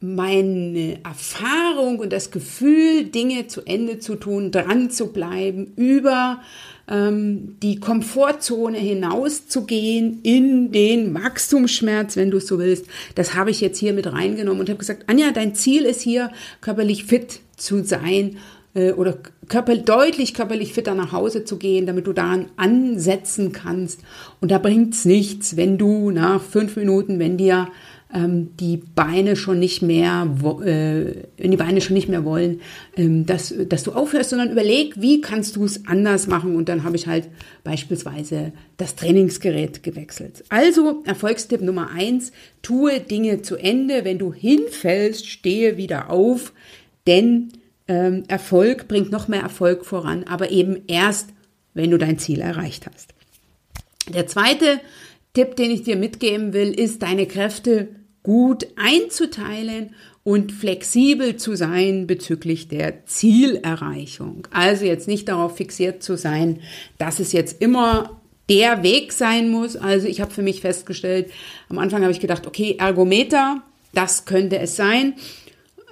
meine 0.01 0.99
Erfahrung 1.03 1.99
und 1.99 2.13
das 2.13 2.31
Gefühl, 2.31 3.05
Dinge 3.05 3.47
zu 3.47 3.61
Ende 3.65 3.99
zu 3.99 4.15
tun, 4.15 4.51
dran 4.51 4.91
zu 4.91 5.11
bleiben, 5.11 5.73
über 5.75 6.41
ähm, 6.87 7.57
die 7.61 7.79
Komfortzone 7.79 8.77
hinauszugehen 8.77 10.19
in 10.23 10.71
den 10.71 11.13
Wachstumsschmerz, 11.13 12.15
wenn 12.15 12.31
du 12.31 12.37
es 12.37 12.47
so 12.47 12.59
willst. 12.59 12.85
Das 13.15 13.33
habe 13.33 13.51
ich 13.51 13.61
jetzt 13.61 13.79
hier 13.79 13.93
mit 13.93 14.11
reingenommen 14.11 14.59
und 14.59 14.69
habe 14.69 14.79
gesagt, 14.79 15.05
Anja, 15.07 15.31
dein 15.31 15.55
Ziel 15.55 15.85
ist 15.85 16.01
hier, 16.01 16.31
körperlich 16.61 17.05
fit 17.05 17.39
zu 17.57 17.83
sein 17.83 18.37
äh, 18.75 18.91
oder 18.91 19.17
körper, 19.47 19.75
deutlich 19.75 20.33
körperlich 20.33 20.73
fitter 20.73 20.93
nach 20.93 21.11
Hause 21.11 21.43
zu 21.45 21.57
gehen, 21.57 21.85
damit 21.85 22.07
du 22.07 22.13
daran 22.13 22.47
ansetzen 22.57 23.51
kannst. 23.51 24.01
Und 24.41 24.51
da 24.51 24.59
bringt 24.59 24.93
es 24.93 25.05
nichts, 25.05 25.57
wenn 25.57 25.77
du 25.77 26.11
nach 26.11 26.41
fünf 26.41 26.75
Minuten, 26.75 27.19
wenn 27.19 27.37
dir 27.37 27.67
die 28.15 28.77
Beine 28.77 29.35
schon 29.35 29.59
nicht 29.59 29.81
mehr, 29.81 30.27
äh, 30.63 31.23
wenn 31.37 31.51
die 31.51 31.57
Beine 31.57 31.81
schon 31.81 31.95
nicht 31.95 32.07
mehr 32.07 32.23
wollen, 32.23 32.61
ähm, 32.95 33.25
dass, 33.25 33.53
dass 33.67 33.83
du 33.83 33.91
aufhörst, 33.91 34.29
sondern 34.29 34.51
überleg, 34.51 35.01
wie 35.01 35.19
kannst 35.19 35.57
du 35.57 35.65
es 35.65 35.85
anders 35.85 36.27
machen. 36.27 36.55
Und 36.55 36.69
dann 36.69 36.85
habe 36.85 36.95
ich 36.95 37.07
halt 37.07 37.27
beispielsweise 37.63 38.53
das 38.77 38.95
Trainingsgerät 38.95 39.83
gewechselt. 39.83 40.45
Also 40.49 41.03
Erfolgstipp 41.05 41.61
Nummer 41.61 41.91
eins, 41.91 42.31
tue 42.61 43.01
Dinge 43.01 43.41
zu 43.41 43.57
Ende. 43.57 44.05
Wenn 44.05 44.17
du 44.17 44.33
hinfällst, 44.33 45.27
stehe 45.27 45.75
wieder 45.75 46.09
auf, 46.09 46.53
denn 47.07 47.49
ähm, 47.87 48.23
Erfolg 48.29 48.87
bringt 48.87 49.11
noch 49.11 49.27
mehr 49.27 49.41
Erfolg 49.41 49.85
voran, 49.85 50.23
aber 50.23 50.51
eben 50.51 50.83
erst, 50.87 51.29
wenn 51.73 51.91
du 51.91 51.97
dein 51.97 52.17
Ziel 52.17 52.39
erreicht 52.39 52.87
hast. 52.87 53.13
Der 54.13 54.25
zweite 54.27 54.79
Tipp, 55.33 55.57
den 55.57 55.69
ich 55.69 55.83
dir 55.83 55.97
mitgeben 55.97 56.53
will, 56.53 56.71
ist, 56.71 57.01
deine 57.01 57.25
Kräfte 57.25 57.89
gut 58.25 58.67
einzuteilen 58.75 59.91
und 60.23 60.51
flexibel 60.51 61.35
zu 61.35 61.55
sein 61.55 62.07
bezüglich 62.07 62.67
der 62.67 63.05
Zielerreichung. 63.05 64.47
Also 64.51 64.83
jetzt 64.85 65.07
nicht 65.07 65.29
darauf 65.29 65.55
fixiert 65.55 66.01
zu 66.01 66.17
sein, 66.17 66.61
dass 66.97 67.19
es 67.19 67.31
jetzt 67.31 67.61
immer 67.61 68.19
der 68.49 68.81
Weg 68.81 69.13
sein 69.13 69.49
muss. 69.49 69.75
Also 69.75 70.07
ich 70.07 70.21
habe 70.21 70.31
für 70.31 70.41
mich 70.41 70.61
festgestellt, 70.61 71.31
am 71.69 71.77
Anfang 71.77 72.01
habe 72.01 72.11
ich 72.11 72.19
gedacht, 72.19 72.47
okay, 72.47 72.75
Ergometer, 72.79 73.61
das 73.93 74.25
könnte 74.25 74.57
es 74.57 74.75
sein. 74.75 75.13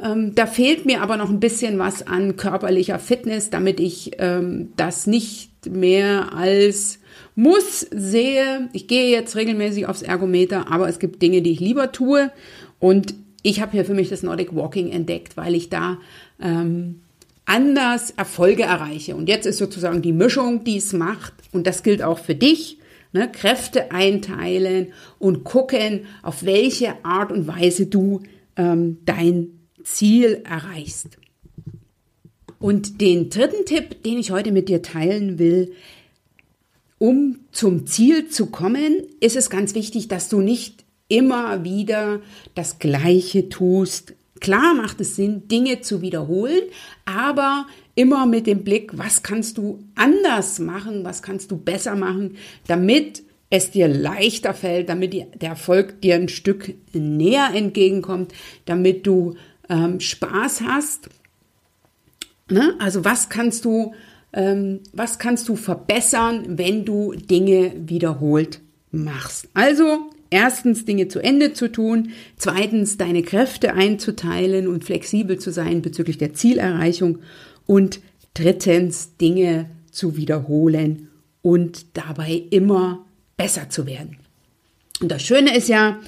Ähm, 0.03 0.33
da 0.33 0.47
fehlt 0.47 0.87
mir 0.87 1.03
aber 1.03 1.15
noch 1.15 1.29
ein 1.29 1.39
bisschen 1.39 1.77
was 1.77 2.05
an 2.07 2.35
körperlicher 2.35 2.97
Fitness, 2.97 3.51
damit 3.51 3.79
ich 3.79 4.13
ähm, 4.17 4.73
das 4.75 5.05
nicht 5.05 5.67
mehr 5.69 6.33
als 6.33 6.97
muss 7.35 7.81
sehe. 7.91 8.69
Ich 8.73 8.87
gehe 8.87 9.09
jetzt 9.09 9.35
regelmäßig 9.35 9.87
aufs 9.87 10.01
Ergometer, 10.01 10.71
aber 10.71 10.87
es 10.87 10.99
gibt 10.99 11.21
Dinge, 11.21 11.41
die 11.41 11.51
ich 11.51 11.59
lieber 11.59 11.91
tue. 11.91 12.31
Und 12.79 13.15
ich 13.41 13.61
habe 13.61 13.71
hier 13.73 13.85
für 13.85 13.93
mich 13.93 14.09
das 14.09 14.23
Nordic 14.23 14.55
Walking 14.55 14.91
entdeckt, 14.91 15.35
weil 15.37 15.55
ich 15.55 15.69
da 15.69 15.97
ähm, 16.41 17.01
anders 17.45 18.11
Erfolge 18.11 18.63
erreiche. 18.63 19.15
Und 19.15 19.27
jetzt 19.27 19.45
ist 19.45 19.57
sozusagen 19.57 20.01
die 20.01 20.13
Mischung, 20.13 20.63
die 20.63 20.77
es 20.77 20.93
macht. 20.93 21.33
Und 21.51 21.67
das 21.67 21.83
gilt 21.83 22.01
auch 22.01 22.19
für 22.19 22.35
dich. 22.35 22.77
Ne, 23.15 23.31
Kräfte 23.31 23.91
einteilen 23.91 24.87
und 25.19 25.43
gucken, 25.43 26.07
auf 26.23 26.45
welche 26.45 27.05
Art 27.05 27.31
und 27.31 27.45
Weise 27.45 27.85
du 27.85 28.21
ähm, 28.55 28.97
dein 29.05 29.49
Ziel 29.83 30.41
erreichst. 30.49 31.19
Und 32.57 33.01
den 33.01 33.29
dritten 33.29 33.65
Tipp, 33.65 34.01
den 34.03 34.17
ich 34.17 34.31
heute 34.31 34.51
mit 34.51 34.67
dir 34.67 34.81
teilen 34.81 35.37
will, 35.37 35.73
um 37.03 37.39
zum 37.51 37.85
Ziel 37.85 38.29
zu 38.29 38.45
kommen, 38.45 38.95
ist 39.19 39.35
es 39.35 39.49
ganz 39.49 39.75
wichtig, 39.75 40.07
dass 40.07 40.29
du 40.29 40.39
nicht 40.39 40.85
immer 41.09 41.65
wieder 41.65 42.21
das 42.55 42.79
Gleiche 42.79 43.49
tust. 43.49 44.13
Klar 44.39 44.73
macht 44.73 45.01
es 45.01 45.17
Sinn, 45.17 45.49
Dinge 45.49 45.81
zu 45.81 46.01
wiederholen, 46.01 46.61
aber 47.03 47.67
immer 47.95 48.25
mit 48.25 48.47
dem 48.47 48.63
Blick, 48.63 48.97
was 48.97 49.21
kannst 49.21 49.57
du 49.57 49.83
anders 49.95 50.59
machen, 50.59 51.03
was 51.03 51.21
kannst 51.21 51.51
du 51.51 51.57
besser 51.57 51.97
machen, 51.97 52.37
damit 52.67 53.23
es 53.49 53.71
dir 53.71 53.89
leichter 53.89 54.53
fällt, 54.53 54.87
damit 54.87 55.13
der 55.13 55.49
Erfolg 55.49 55.99
dir 55.99 56.15
ein 56.15 56.29
Stück 56.29 56.73
näher 56.93 57.49
entgegenkommt, 57.53 58.31
damit 58.63 59.05
du 59.05 59.35
ähm, 59.67 59.99
Spaß 59.99 60.61
hast. 60.61 61.09
Ne? 62.49 62.75
Also 62.79 63.03
was 63.03 63.27
kannst 63.27 63.65
du 63.65 63.93
was 64.33 65.19
kannst 65.19 65.47
du 65.47 65.55
verbessern, 65.55 66.57
wenn 66.57 66.85
du 66.85 67.13
Dinge 67.13 67.73
wiederholt 67.85 68.61
machst. 68.91 69.47
Also 69.53 70.09
erstens 70.31 70.85
Dinge 70.85 71.07
zu 71.07 71.19
Ende 71.19 71.53
zu 71.53 71.71
tun, 71.71 72.09
zweitens 72.37 72.97
deine 72.97 73.21
Kräfte 73.21 73.73
einzuteilen 73.73 74.67
und 74.67 74.83
flexibel 74.83 75.37
zu 75.37 75.51
sein 75.51 75.81
bezüglich 75.81 76.17
der 76.17 76.33
Zielerreichung 76.33 77.19
und 77.67 77.99
drittens 78.33 79.17
Dinge 79.17 79.69
zu 79.91 80.17
wiederholen 80.17 81.09
und 81.43 81.85
dabei 81.93 82.43
immer 82.49 83.05
besser 83.37 83.69
zu 83.69 83.85
werden. 83.85 84.17
Und 85.01 85.11
das 85.11 85.21
Schöne 85.21 85.55
ist 85.55 85.69
ja, 85.69 85.99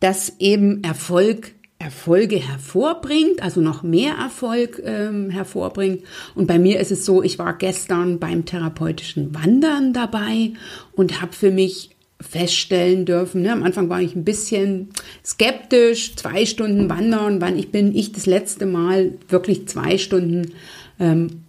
dass 0.00 0.34
eben 0.38 0.82
Erfolg 0.82 1.53
Erfolge 1.84 2.36
hervorbringt, 2.36 3.42
also 3.42 3.60
noch 3.60 3.82
mehr 3.82 4.14
Erfolg 4.14 4.80
ähm, 4.82 5.28
hervorbringt. 5.28 6.02
Und 6.34 6.46
bei 6.46 6.58
mir 6.58 6.80
ist 6.80 6.90
es 6.90 7.04
so, 7.04 7.22
ich 7.22 7.38
war 7.38 7.52
gestern 7.58 8.18
beim 8.18 8.46
therapeutischen 8.46 9.34
Wandern 9.34 9.92
dabei 9.92 10.52
und 10.92 11.20
habe 11.20 11.34
für 11.34 11.50
mich 11.50 11.90
feststellen 12.18 13.04
dürfen. 13.04 13.42
Ne? 13.42 13.52
Am 13.52 13.62
Anfang 13.62 13.90
war 13.90 14.00
ich 14.00 14.16
ein 14.16 14.24
bisschen 14.24 14.88
skeptisch, 15.22 16.16
zwei 16.16 16.46
Stunden 16.46 16.88
wandern, 16.88 17.42
wann 17.42 17.58
ich 17.58 17.70
bin 17.70 17.94
ich 17.94 18.12
das 18.12 18.24
letzte 18.24 18.64
Mal 18.64 19.12
wirklich 19.28 19.68
zwei 19.68 19.98
Stunden 19.98 20.52
ähm, 20.98 21.42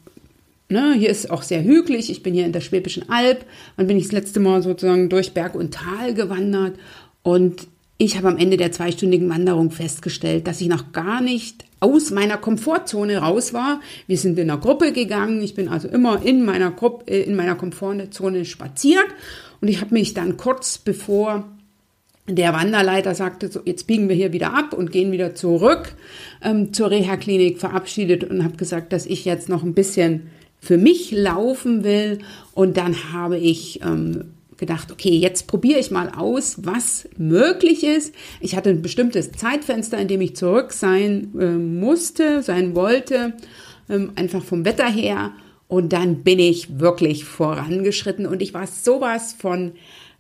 Ne, 0.67 0.95
hier 0.98 1.12
ist 1.12 1.30
auch 1.30 1.43
sehr 1.43 1.63
hügelig. 1.63 2.10
Ich 2.10 2.24
bin 2.24 2.34
hier 2.34 2.48
in 2.48 2.52
der 2.52 2.60
Schwäbischen 2.60 3.08
Alb. 3.08 3.45
Wann 3.76 3.86
bin 3.86 3.98
ich 3.98 4.06
das 4.06 4.13
letzte 4.13 4.39
Mal 4.39 4.63
sozusagen 4.63 5.10
durch 5.10 5.32
Berg 5.36 5.54
und 5.54 5.76
Tal 5.76 6.15
gewandert? 6.15 6.74
Und 7.21 7.67
ich 7.97 8.17
habe 8.17 8.27
am 8.27 8.38
Ende 8.38 8.58
der 8.58 8.71
zweistündigen 8.71 9.29
Wanderung 9.29 9.71
festgestellt, 9.71 10.47
dass 10.47 10.60
ich 10.60 10.67
noch 10.67 10.91
gar 10.91 11.21
nicht 11.21 11.63
aus 11.79 12.12
meiner 12.12 12.38
Komfortzone 12.38 13.17
raus 13.17 13.53
war. 13.53 13.79
Wir 14.08 14.17
sind 14.17 14.38
in 14.38 14.49
einer 14.49 14.60
Gruppe 14.60 14.91
gegangen. 14.91 15.41
Ich 15.41 15.55
bin 15.55 15.69
also 15.69 15.88
immer 15.88 16.21
in 16.21 16.43
meiner 16.43 16.71
Gruppe, 16.71 17.10
äh, 17.10 17.21
in 17.21 17.36
meiner 17.36 17.55
Komfortzone 17.55 18.43
spaziert. 18.43 19.05
Und 19.62 19.69
ich 19.69 19.79
habe 19.79 19.93
mich 19.93 20.13
dann 20.13 20.36
kurz 20.36 20.77
bevor 20.77 21.45
der 22.27 22.53
Wanderleiter 22.53 23.13
sagte, 23.15 23.49
so, 23.49 23.62
jetzt 23.63 23.88
biegen 23.88 24.10
wir 24.10 24.15
hier 24.15 24.34
wieder 24.34 24.53
ab 24.53 24.73
und 24.73 24.91
gehen 24.91 25.12
wieder 25.12 25.36
zurück 25.36 25.93
ähm, 26.41 26.73
zur 26.73 26.89
Reha-Klinik 26.89 27.60
verabschiedet 27.60 28.23
und 28.23 28.43
habe 28.43 28.58
gesagt, 28.58 28.91
dass 28.93 29.05
ich 29.05 29.25
jetzt 29.25 29.47
noch 29.47 29.63
ein 29.63 29.75
bisschen 29.75 30.31
für 30.60 30.77
mich 30.77 31.12
laufen 31.12 31.84
will. 31.84 32.19
Und 32.53 32.77
dann 32.77 33.13
habe 33.13 33.38
ich 33.38 33.81
ähm, 33.84 34.35
gedacht, 34.58 34.91
okay, 34.91 35.15
jetzt 35.18 35.48
probiere 35.48 35.80
ich 35.80 35.91
mal 35.91 36.10
aus, 36.10 36.58
was 36.63 37.08
möglich 37.18 37.84
ist. 37.84 38.13
Ich 38.39 38.56
hatte 38.56 38.70
ein 38.70 38.82
bestimmtes 38.82 39.32
Zeitfenster, 39.32 39.98
in 39.98 40.08
dem 40.08 40.22
ich 40.22 40.36
zurück 40.36 40.74
sein 40.74 41.34
äh, 41.39 41.46
musste, 41.48 42.41
sein 42.41 42.76
wollte, 42.76 43.34
ähm, 43.89 44.12
einfach 44.15 44.44
vom 44.44 44.65
Wetter 44.65 44.89
her. 44.89 45.34
Und 45.68 45.94
dann 45.94 46.24
bin 46.24 46.39
ich 46.39 46.80
wirklich 46.80 47.26
vorangeschritten 47.26 48.28
und 48.28 48.41
ich 48.41 48.54
war 48.54 48.68
sowas 48.68 49.36
von 49.38 49.74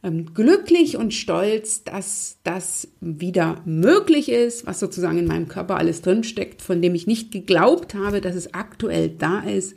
ähm, 0.03 0.33
glücklich 0.33 0.97
und 0.97 1.13
stolz, 1.13 1.83
dass 1.83 2.37
das 2.43 2.87
wieder 3.01 3.61
möglich 3.65 4.29
ist, 4.29 4.65
was 4.67 4.79
sozusagen 4.79 5.17
in 5.17 5.27
meinem 5.27 5.47
Körper 5.47 5.77
alles 5.77 6.01
drinsteckt, 6.01 6.61
von 6.61 6.81
dem 6.81 6.95
ich 6.95 7.07
nicht 7.07 7.31
geglaubt 7.31 7.95
habe, 7.95 8.21
dass 8.21 8.35
es 8.35 8.53
aktuell 8.53 9.09
da 9.09 9.39
ist. 9.39 9.75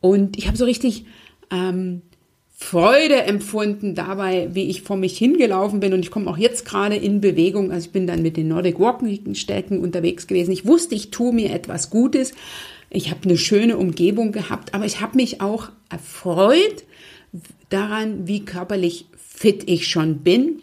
Und 0.00 0.38
ich 0.38 0.46
habe 0.46 0.56
so 0.56 0.64
richtig 0.64 1.04
ähm, 1.50 2.02
Freude 2.62 3.22
empfunden 3.22 3.94
dabei, 3.94 4.50
wie 4.52 4.68
ich 4.68 4.82
vor 4.82 4.96
mich 4.96 5.16
hingelaufen 5.16 5.80
bin 5.80 5.92
und 5.92 6.00
ich 6.04 6.10
komme 6.10 6.30
auch 6.30 6.36
jetzt 6.36 6.66
gerade 6.66 6.94
in 6.94 7.20
Bewegung. 7.20 7.72
Also 7.72 7.86
ich 7.86 7.92
bin 7.92 8.06
dann 8.06 8.22
mit 8.22 8.36
den 8.36 8.48
Nordic 8.48 8.78
Walking 8.78 9.34
Städten 9.34 9.80
unterwegs 9.80 10.26
gewesen. 10.26 10.52
Ich 10.52 10.66
wusste, 10.66 10.94
ich 10.94 11.10
tue 11.10 11.32
mir 11.32 11.52
etwas 11.52 11.90
Gutes. 11.90 12.32
Ich 12.90 13.10
habe 13.10 13.24
eine 13.24 13.38
schöne 13.38 13.76
Umgebung 13.76 14.30
gehabt, 14.30 14.74
aber 14.74 14.84
ich 14.84 15.00
habe 15.00 15.16
mich 15.16 15.40
auch 15.40 15.70
erfreut 15.88 16.84
daran, 17.70 18.28
wie 18.28 18.44
körperlich 18.44 19.06
fit 19.16 19.68
ich 19.68 19.88
schon 19.88 20.18
bin. 20.18 20.62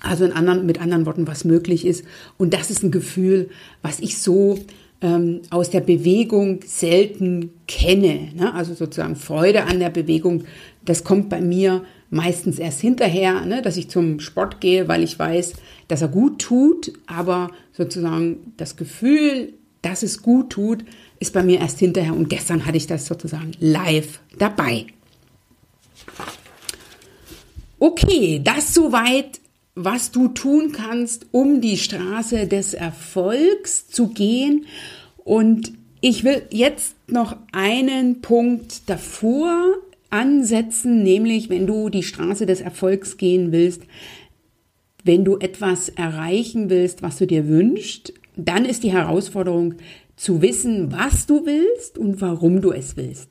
Also 0.00 0.24
in 0.24 0.32
anderen, 0.32 0.66
mit 0.66 0.80
anderen 0.80 1.06
Worten, 1.06 1.28
was 1.28 1.44
möglich 1.44 1.86
ist. 1.86 2.04
Und 2.36 2.54
das 2.54 2.70
ist 2.70 2.82
ein 2.82 2.90
Gefühl, 2.90 3.50
was 3.82 4.00
ich 4.00 4.18
so 4.18 4.58
ähm, 5.02 5.42
aus 5.50 5.70
der 5.70 5.80
Bewegung 5.80 6.60
selten 6.64 7.50
kenne. 7.66 8.28
Ne? 8.34 8.54
Also 8.54 8.74
sozusagen 8.74 9.16
Freude 9.16 9.64
an 9.64 9.80
der 9.80 9.90
Bewegung, 9.90 10.44
das 10.84 11.04
kommt 11.04 11.28
bei 11.28 11.40
mir 11.40 11.84
meistens 12.10 12.58
erst 12.58 12.80
hinterher, 12.80 13.44
ne? 13.44 13.62
dass 13.62 13.76
ich 13.76 13.90
zum 13.90 14.20
Sport 14.20 14.60
gehe, 14.60 14.86
weil 14.88 15.02
ich 15.02 15.18
weiß, 15.18 15.54
dass 15.88 16.02
er 16.02 16.08
gut 16.08 16.40
tut, 16.40 16.92
aber 17.06 17.50
sozusagen 17.72 18.52
das 18.56 18.76
Gefühl, 18.76 19.54
dass 19.82 20.02
es 20.02 20.22
gut 20.22 20.50
tut, 20.50 20.84
ist 21.18 21.32
bei 21.32 21.42
mir 21.42 21.60
erst 21.60 21.80
hinterher 21.80 22.14
und 22.14 22.28
gestern 22.30 22.64
hatte 22.64 22.76
ich 22.76 22.86
das 22.86 23.06
sozusagen 23.06 23.52
live 23.58 24.20
dabei. 24.38 24.86
Okay, 27.78 28.40
das 28.44 28.74
soweit, 28.74 29.40
was 29.74 30.10
du 30.10 30.28
tun 30.28 30.72
kannst, 30.72 31.26
um 31.32 31.60
die 31.60 31.78
Straße 31.78 32.46
des 32.46 32.74
Erfolgs 32.74 33.88
zu 33.88 34.08
gehen. 34.08 34.66
Und 35.24 35.72
ich 36.00 36.24
will 36.24 36.42
jetzt 36.50 36.96
noch 37.08 37.36
einen 37.52 38.20
Punkt 38.20 38.88
davor 38.90 39.74
ansetzen, 40.10 41.02
nämlich 41.02 41.48
wenn 41.48 41.66
du 41.66 41.88
die 41.88 42.02
Straße 42.02 42.44
des 42.44 42.60
Erfolgs 42.60 43.16
gehen 43.16 43.50
willst, 43.50 43.82
wenn 45.04 45.24
du 45.24 45.38
etwas 45.38 45.88
erreichen 45.88 46.70
willst, 46.70 47.02
was 47.02 47.18
du 47.18 47.26
dir 47.26 47.48
wünschst, 47.48 48.12
dann 48.36 48.64
ist 48.64 48.84
die 48.84 48.92
Herausforderung 48.92 49.74
zu 50.16 50.42
wissen, 50.42 50.92
was 50.92 51.26
du 51.26 51.46
willst 51.46 51.98
und 51.98 52.20
warum 52.20 52.60
du 52.60 52.72
es 52.72 52.96
willst. 52.96 53.28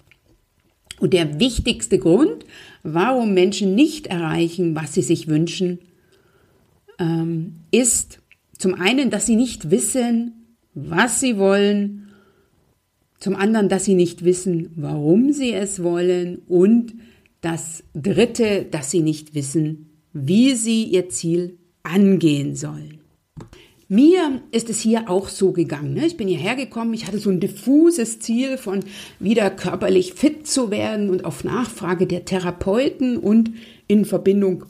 Und 1.00 1.14
der 1.14 1.40
wichtigste 1.40 1.98
Grund, 1.98 2.46
warum 2.84 3.34
Menschen 3.34 3.76
nicht 3.76 4.08
erreichen, 4.08 4.76
was 4.76 4.94
sie 4.94 5.02
sich 5.02 5.28
wünschen, 5.28 5.80
ähm, 7.02 7.56
ist 7.72 8.20
zum 8.58 8.76
einen, 8.76 9.10
dass 9.10 9.26
sie 9.26 9.36
nicht 9.36 9.72
wissen, 9.72 10.56
was 10.76 11.20
sie 11.20 11.38
wollen, 11.38 12.12
zum 13.20 13.36
anderen, 13.36 13.70
dass 13.70 13.86
sie 13.86 13.96
nicht 13.96 14.24
wissen, 14.24 14.72
warum 14.76 15.34
sie 15.34 15.52
es 15.52 15.84
wollen 15.84 16.40
und 16.48 16.94
das 17.42 17.84
dritte, 17.94 18.66
dass 18.70 18.92
sie 18.92 19.02
nicht 19.02 19.36
wissen, 19.36 19.90
wie 20.14 20.54
sie 20.56 20.84
ihr 20.84 21.10
Ziel 21.10 21.58
angehen 21.84 22.56
sollen. 22.56 23.00
Mir 23.88 24.42
ist 24.52 24.70
es 24.70 24.80
hier 24.80 25.10
auch 25.10 25.28
so 25.28 25.52
gegangen. 25.52 25.96
Ne? 25.96 26.06
Ich 26.06 26.16
bin 26.16 26.28
hierher 26.30 26.56
gekommen, 26.56 26.94
ich 26.94 27.08
hatte 27.08 27.18
so 27.18 27.30
ein 27.30 27.42
diffuses 27.42 28.20
Ziel 28.20 28.58
von 28.58 28.80
wieder 29.20 29.50
körperlich 29.50 30.14
fit 30.14 30.48
zu 30.48 30.72
werden 30.72 31.10
und 31.10 31.26
auf 31.26 31.44
Nachfrage 31.44 32.08
der 32.08 32.24
Therapeuten 32.24 33.18
und 33.18 33.52
in 33.88 34.06
Verbindung 34.06 34.66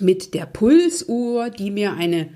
mit 0.00 0.34
der 0.34 0.46
Pulsuhr, 0.46 1.50
die 1.50 1.70
mir 1.70 1.94
eine 1.94 2.28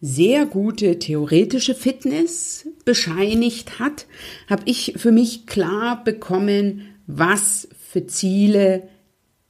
sehr 0.00 0.46
gute 0.46 0.98
theoretische 0.98 1.74
Fitness 1.74 2.66
bescheinigt 2.84 3.78
hat, 3.78 4.06
habe 4.48 4.62
ich 4.64 4.94
für 4.96 5.12
mich 5.12 5.46
klar 5.46 6.02
bekommen, 6.02 6.82
was 7.06 7.68
für 7.90 8.06
Ziele 8.06 8.88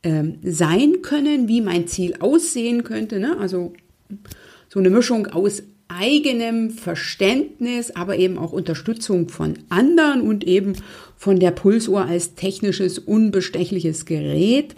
ähm, 0.02 0.38
sein 0.42 1.02
können, 1.02 1.46
wie 1.46 1.60
mein 1.60 1.86
Ziel 1.86 2.16
aussehen 2.18 2.84
könnte. 2.84 3.20
Ne? 3.20 3.36
Also 3.38 3.72
so 4.68 4.80
eine 4.80 4.90
Mischung 4.90 5.26
aus 5.28 5.62
eigenem 5.88 6.70
Verständnis, 6.70 7.90
aber 7.90 8.16
eben 8.16 8.38
auch 8.38 8.52
Unterstützung 8.52 9.28
von 9.28 9.58
anderen 9.68 10.22
und 10.22 10.44
eben 10.44 10.74
von 11.16 11.38
der 11.38 11.50
Pulsuhr 11.50 12.06
als 12.06 12.34
technisches, 12.34 12.98
unbestechliches 12.98 14.04
Gerät. 14.06 14.74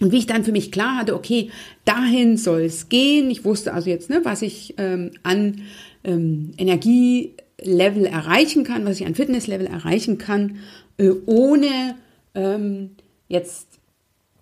Und 0.00 0.12
wie 0.12 0.18
ich 0.18 0.26
dann 0.26 0.44
für 0.44 0.52
mich 0.52 0.72
klar 0.72 0.96
hatte, 0.98 1.14
okay, 1.14 1.50
dahin 1.84 2.36
soll 2.36 2.62
es 2.62 2.88
gehen. 2.88 3.30
Ich 3.30 3.44
wusste 3.44 3.72
also 3.72 3.90
jetzt, 3.90 4.10
ne, 4.10 4.20
was 4.24 4.42
ich 4.42 4.74
ähm, 4.78 5.12
an 5.22 5.62
ähm, 6.02 6.52
Energielevel 6.58 8.06
erreichen 8.06 8.64
kann, 8.64 8.84
was 8.84 9.00
ich 9.00 9.06
an 9.06 9.14
Fitnesslevel 9.14 9.66
erreichen 9.66 10.18
kann, 10.18 10.56
äh, 10.98 11.10
ohne 11.26 11.94
ähm, 12.34 12.90
jetzt 13.28 13.68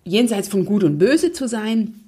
jenseits 0.05 0.47
von 0.47 0.65
Gut 0.65 0.83
und 0.83 0.97
Böse 0.97 1.31
zu 1.31 1.47
sein 1.47 2.03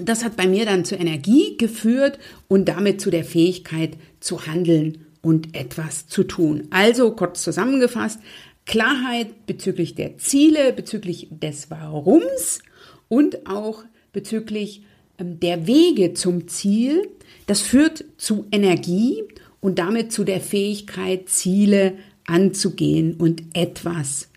das 0.00 0.24
hat 0.24 0.36
bei 0.36 0.46
mir 0.46 0.64
dann 0.64 0.84
zur 0.84 1.00
Energie 1.00 1.56
geführt 1.56 2.18
und 2.46 2.68
damit 2.68 3.00
zu 3.00 3.10
der 3.10 3.24
Fähigkeit 3.24 3.96
zu 4.20 4.46
handeln 4.46 5.06
und 5.22 5.56
etwas 5.56 6.06
zu 6.06 6.24
tun. 6.24 6.68
Also 6.70 7.12
kurz 7.12 7.42
zusammengefasst, 7.42 8.20
Klarheit 8.66 9.46
bezüglich 9.46 9.94
der 9.94 10.18
Ziele, 10.18 10.72
bezüglich 10.72 11.28
des 11.30 11.70
Warums 11.70 12.60
und 13.08 13.46
auch 13.46 13.84
bezüglich 14.12 14.82
ähm, 15.18 15.40
der 15.40 15.66
Wege 15.66 16.14
zum 16.14 16.48
Ziel. 16.48 17.08
Das 17.46 17.60
führt 17.60 18.04
zu 18.16 18.46
Energie 18.52 19.22
und 19.60 19.78
damit 19.78 20.12
zu 20.12 20.24
der 20.24 20.40
Fähigkeit, 20.40 21.28
Ziele 21.28 21.94
anzugehen 22.26 23.14
und 23.14 23.42
etwas 23.54 24.28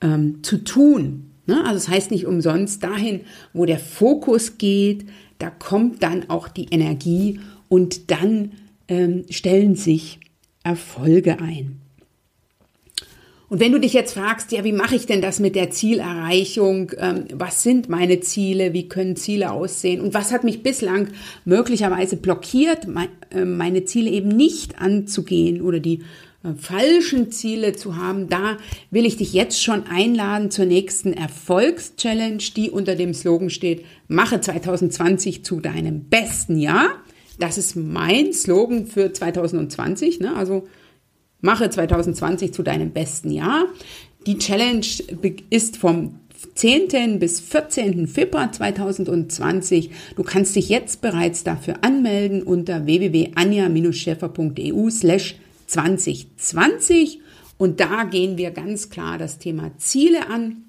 ähm, 0.00 0.42
zu 0.42 0.58
tun. 0.64 1.30
Ne? 1.46 1.64
Also 1.64 1.76
es 1.76 1.84
das 1.84 1.94
heißt 1.94 2.10
nicht 2.10 2.26
umsonst 2.26 2.82
dahin, 2.82 3.22
wo 3.52 3.64
der 3.64 3.78
Fokus 3.78 4.58
geht, 4.58 5.06
da 5.38 5.50
kommt 5.50 6.02
dann 6.02 6.28
auch 6.28 6.48
die 6.48 6.66
Energie 6.70 7.40
und 7.68 8.10
dann 8.10 8.52
ähm, 8.88 9.24
stellen 9.30 9.76
sich 9.76 10.20
Erfolge 10.64 11.40
ein. 11.40 11.80
Und 13.50 13.60
wenn 13.60 13.72
du 13.72 13.80
dich 13.80 13.94
jetzt 13.94 14.12
fragst, 14.12 14.52
ja, 14.52 14.62
wie 14.64 14.72
mache 14.72 14.94
ich 14.94 15.06
denn 15.06 15.22
das 15.22 15.40
mit 15.40 15.56
der 15.56 15.70
Zielerreichung? 15.70 16.92
Ähm, 16.98 17.24
was 17.32 17.62
sind 17.62 17.88
meine 17.88 18.20
Ziele? 18.20 18.74
Wie 18.74 18.88
können 18.88 19.16
Ziele 19.16 19.52
aussehen? 19.52 20.02
Und 20.02 20.12
was 20.12 20.32
hat 20.32 20.44
mich 20.44 20.62
bislang 20.62 21.08
möglicherweise 21.46 22.16
blockiert, 22.16 22.86
äh, 23.30 23.44
meine 23.46 23.84
Ziele 23.84 24.10
eben 24.10 24.28
nicht 24.28 24.78
anzugehen 24.80 25.62
oder 25.62 25.80
die 25.80 26.02
äh, 26.44 26.52
falschen 26.58 27.32
Ziele 27.32 27.72
zu 27.72 27.96
haben, 27.96 28.28
da 28.28 28.58
will 28.90 29.06
ich 29.06 29.16
dich 29.16 29.32
jetzt 29.32 29.62
schon 29.62 29.84
einladen 29.86 30.50
zur 30.50 30.66
nächsten 30.66 31.14
Erfolgschallenge, 31.14 32.38
die 32.54 32.70
unter 32.70 32.96
dem 32.96 33.14
Slogan 33.14 33.48
steht, 33.48 33.86
mache 34.08 34.42
2020 34.42 35.42
zu 35.42 35.60
deinem 35.60 36.04
besten 36.04 36.58
Jahr. 36.58 36.90
Das 37.38 37.56
ist 37.56 37.76
mein 37.76 38.34
Slogan 38.34 38.86
für 38.86 39.10
2020, 39.10 40.20
ne? 40.20 40.36
also 40.36 40.68
mache 41.40 41.70
2020 41.70 42.52
zu 42.52 42.62
deinem 42.62 42.90
besten 42.90 43.30
Jahr. 43.30 43.64
Die 44.26 44.36
Challenge 44.38 44.84
ist 45.50 45.76
vom 45.76 46.20
10. 46.54 47.18
bis 47.18 47.40
14. 47.40 48.06
Februar 48.06 48.52
2020. 48.52 49.90
Du 50.16 50.22
kannst 50.22 50.54
dich 50.54 50.68
jetzt 50.68 51.00
bereits 51.00 51.42
dafür 51.44 51.82
anmelden 51.82 52.42
unter 52.42 52.84
www.anja-schäfer.eu 52.86 54.90
slash 54.90 55.36
2020 55.66 57.20
und 57.58 57.80
da 57.80 58.04
gehen 58.04 58.38
wir 58.38 58.52
ganz 58.52 58.88
klar 58.88 59.18
das 59.18 59.38
Thema 59.38 59.72
Ziele 59.78 60.30
an. 60.30 60.62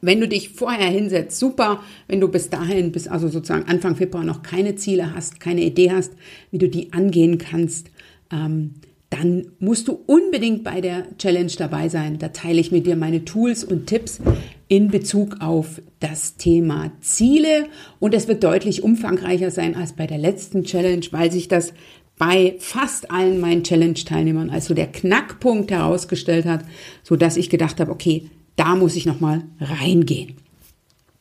Wenn 0.00 0.20
du 0.20 0.28
dich 0.28 0.50
vorher 0.50 0.90
hinsetzt, 0.90 1.38
super. 1.38 1.82
Wenn 2.08 2.20
du 2.20 2.28
bis 2.28 2.50
dahin, 2.50 2.92
bis 2.92 3.08
also 3.08 3.28
sozusagen 3.28 3.68
Anfang 3.68 3.96
Februar 3.96 4.24
noch 4.24 4.42
keine 4.42 4.74
Ziele 4.74 5.14
hast, 5.14 5.40
keine 5.40 5.62
Idee 5.62 5.92
hast, 5.92 6.12
wie 6.50 6.58
du 6.58 6.68
die 6.68 6.92
angehen 6.92 7.38
kannst, 7.38 7.90
ähm, 8.30 8.74
dann 9.14 9.52
musst 9.60 9.86
du 9.86 10.00
unbedingt 10.06 10.64
bei 10.64 10.80
der 10.80 11.16
Challenge 11.18 11.52
dabei 11.56 11.88
sein. 11.88 12.18
Da 12.18 12.28
teile 12.28 12.60
ich 12.60 12.72
mit 12.72 12.86
dir 12.86 12.96
meine 12.96 13.24
Tools 13.24 13.62
und 13.62 13.86
Tipps 13.86 14.20
in 14.66 14.88
Bezug 14.88 15.40
auf 15.40 15.80
das 16.00 16.36
Thema 16.36 16.90
Ziele. 17.00 17.66
Und 18.00 18.14
es 18.14 18.26
wird 18.26 18.42
deutlich 18.42 18.82
umfangreicher 18.82 19.50
sein 19.50 19.76
als 19.76 19.92
bei 19.92 20.06
der 20.06 20.18
letzten 20.18 20.64
Challenge, 20.64 21.06
weil 21.12 21.30
sich 21.30 21.46
das 21.46 21.72
bei 22.18 22.56
fast 22.58 23.10
allen 23.10 23.40
meinen 23.40 23.62
Challenge-Teilnehmern 23.62 24.50
als 24.50 24.66
so 24.66 24.74
der 24.74 24.86
Knackpunkt 24.86 25.70
herausgestellt 25.70 26.46
hat, 26.46 26.64
so 27.02 27.14
dass 27.16 27.36
ich 27.36 27.50
gedacht 27.50 27.80
habe, 27.80 27.92
okay, 27.92 28.30
da 28.56 28.74
muss 28.74 28.96
ich 28.96 29.06
nochmal 29.06 29.42
reingehen. 29.60 30.36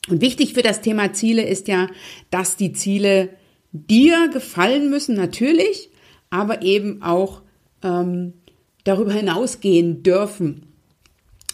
Und 0.09 0.21
wichtig 0.21 0.53
für 0.53 0.61
das 0.63 0.81
Thema 0.81 1.13
Ziele 1.13 1.43
ist 1.43 1.67
ja, 1.67 1.87
dass 2.29 2.57
die 2.57 2.73
Ziele 2.73 3.29
dir 3.71 4.29
gefallen 4.31 4.89
müssen, 4.89 5.15
natürlich, 5.15 5.89
aber 6.29 6.61
eben 6.61 7.01
auch 7.01 7.41
ähm, 7.83 8.33
darüber 8.83 9.13
hinausgehen 9.13 10.03
dürfen. 10.03 10.65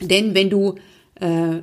Denn 0.01 0.33
wenn 0.33 0.49
du 0.49 0.75
äh, 1.15 1.61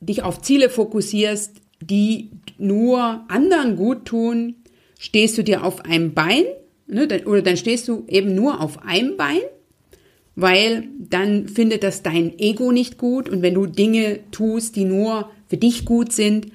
dich 0.00 0.22
auf 0.22 0.40
Ziele 0.42 0.70
fokussierst, 0.70 1.60
die 1.80 2.30
nur 2.58 3.24
anderen 3.28 3.76
gut 3.76 4.06
tun, 4.06 4.56
stehst 4.98 5.36
du 5.36 5.44
dir 5.44 5.64
auf 5.64 5.84
einem 5.84 6.14
Bein 6.14 6.44
Ne, 6.86 7.08
oder 7.24 7.40
dann 7.40 7.56
stehst 7.56 7.88
du 7.88 8.04
eben 8.08 8.34
nur 8.34 8.60
auf 8.60 8.84
einem 8.84 9.16
Bein, 9.16 9.40
weil 10.36 10.86
dann 10.98 11.48
findet 11.48 11.82
das 11.82 12.02
dein 12.02 12.38
Ego 12.38 12.72
nicht 12.72 12.98
gut 12.98 13.28
und 13.28 13.40
wenn 13.40 13.54
du 13.54 13.66
Dinge 13.66 14.20
tust, 14.32 14.76
die 14.76 14.84
nur 14.84 15.30
für 15.48 15.56
dich 15.56 15.86
gut 15.86 16.12
sind, 16.12 16.48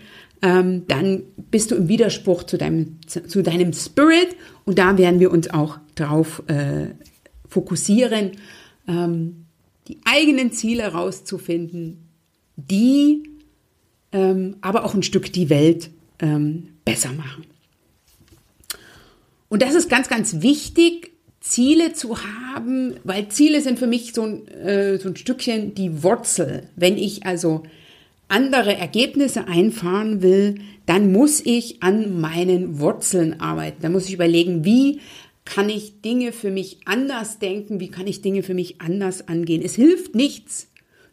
ähm, 0.44 0.84
dann 0.88 1.24
bist 1.50 1.72
du 1.72 1.76
im 1.76 1.88
Widerspruch 1.88 2.44
zu 2.44 2.58
deinem, 2.58 2.98
zu 3.08 3.42
deinem 3.42 3.74
Spirit 3.74 4.36
und 4.66 4.78
da 4.78 5.00
werden 5.00 5.20
wir 5.20 5.32
uns 5.32 5.50
auch 5.50 5.80
drauf 5.96 6.44
äh, 6.48 6.90
fokussieren, 7.50 8.32
ähm, 8.88 9.46
die 9.88 9.98
eigenen 10.06 10.52
Ziele 10.52 10.84
herauszufinden, 10.84 12.10
die 12.56 13.24
ähm, 14.12 14.58
aber 14.62 14.86
auch 14.86 14.94
ein 14.94 15.04
Stück 15.04 15.32
die 15.34 15.50
Welt 15.50 15.90
ähm, 16.20 16.70
besser 16.86 17.12
machen. 17.14 17.46
Und 19.50 19.62
das 19.62 19.74
ist 19.74 19.90
ganz, 19.90 20.10
ganz 20.10 20.42
wichtig, 20.42 21.12
Ziele 21.42 21.94
zu 21.94 22.18
haben, 22.24 22.96
weil 23.04 23.30
Ziele 23.30 23.62
sind 23.62 23.80
für 23.80 23.88
mich 23.88 24.14
so 24.14 24.24
ein, 24.24 24.48
äh, 24.48 24.98
so 25.00 25.10
ein 25.10 25.16
Stückchen 25.16 25.74
die 25.74 26.04
Wurzel. 26.04 26.70
Wenn 26.76 26.98
ich 26.98 27.26
also 27.26 27.64
andere 28.28 28.76
Ergebnisse 28.76 29.48
einfahren 29.48 30.22
will, 30.22 30.56
dann 30.86 31.12
muss 31.12 31.42
ich 31.44 31.82
an 31.82 32.20
meinen 32.20 32.80
Wurzeln 32.80 33.40
arbeiten. 33.40 33.82
Da 33.82 33.90
muss 33.90 34.08
ich 34.08 34.14
überlegen, 34.14 34.66
wie 34.66 35.00
kann 35.50 35.68
ich 35.68 36.02
Dinge 36.02 36.32
für 36.32 36.52
mich 36.52 36.78
anders 36.86 37.40
denken, 37.40 37.80
wie 37.80 37.90
kann 37.90 38.06
ich 38.06 38.22
Dinge 38.22 38.44
für 38.44 38.54
mich 38.54 38.82
anders 38.82 39.28
angehen. 39.28 39.64
Es 39.64 39.74
hilft 39.74 40.14
nichts, 40.14 40.68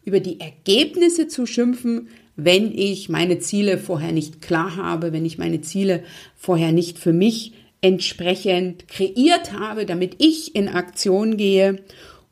über 0.05 0.19
die 0.19 0.39
Ergebnisse 0.39 1.27
zu 1.27 1.47
schimpfen, 1.47 2.09
wenn 2.35 2.71
ich 2.71 3.09
meine 3.09 3.39
Ziele 3.39 3.79
vorher 3.79 4.11
nicht 4.11 4.43
klar 4.43 4.75
habe, 4.75 5.11
wenn 5.11 5.25
ich 5.25 5.39
meine 5.39 5.61
Ziele 5.61 6.03
vorher 6.35 6.71
nicht 6.71 6.99
für 6.99 7.13
mich 7.13 7.53
entsprechend 7.81 8.87
kreiert 8.87 9.53
habe, 9.53 9.87
damit 9.87 10.15
ich 10.19 10.55
in 10.55 10.69
Aktion 10.69 11.37
gehe. 11.37 11.79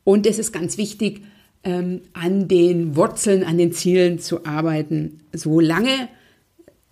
Und 0.04 0.26
es 0.26 0.38
ist 0.38 0.52
ganz 0.52 0.78
wichtig, 0.78 1.22
ähm, 1.64 2.02
an 2.12 2.46
den 2.46 2.94
Wurzeln, 2.94 3.42
an 3.42 3.58
den 3.58 3.72
Zielen 3.72 4.20
zu 4.20 4.46
arbeiten. 4.46 5.22
Solange, 5.32 6.08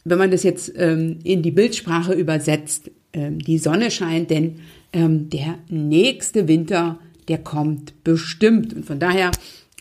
wenn 0.02 0.18
man 0.18 0.32
das 0.32 0.42
jetzt 0.42 0.72
ähm, 0.76 1.20
in 1.22 1.42
die 1.42 1.52
Bildsprache 1.52 2.14
übersetzt, 2.14 2.90
ähm, 3.12 3.38
die 3.38 3.58
Sonne 3.58 3.92
scheint, 3.92 4.30
denn 4.30 4.56
ähm, 4.94 5.28
der 5.28 5.58
nächste 5.68 6.48
Winter, 6.48 6.98
der 7.28 7.38
kommt 7.38 8.02
bestimmt. 8.04 8.72
Und 8.72 8.86
von 8.86 8.98
daher 8.98 9.32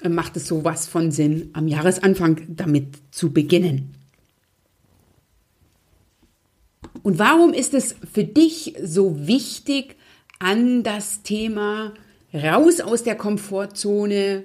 äh, 0.02 0.10
macht 0.10 0.36
es 0.36 0.48
sowas 0.48 0.88
von 0.88 1.12
Sinn, 1.12 1.50
am 1.54 1.68
Jahresanfang 1.68 2.42
damit 2.50 2.88
zu 3.12 3.32
beginnen. 3.32 3.96
Und 7.04 7.20
warum 7.20 7.54
ist 7.54 7.74
es 7.74 7.96
für 8.12 8.24
dich 8.24 8.76
so 8.84 9.28
wichtig, 9.28 9.96
an 10.40 10.84
das 10.84 11.22
Thema 11.24 11.94
raus 12.34 12.82
aus 12.82 13.04
der 13.04 13.16
Komfortzone, 13.16 14.44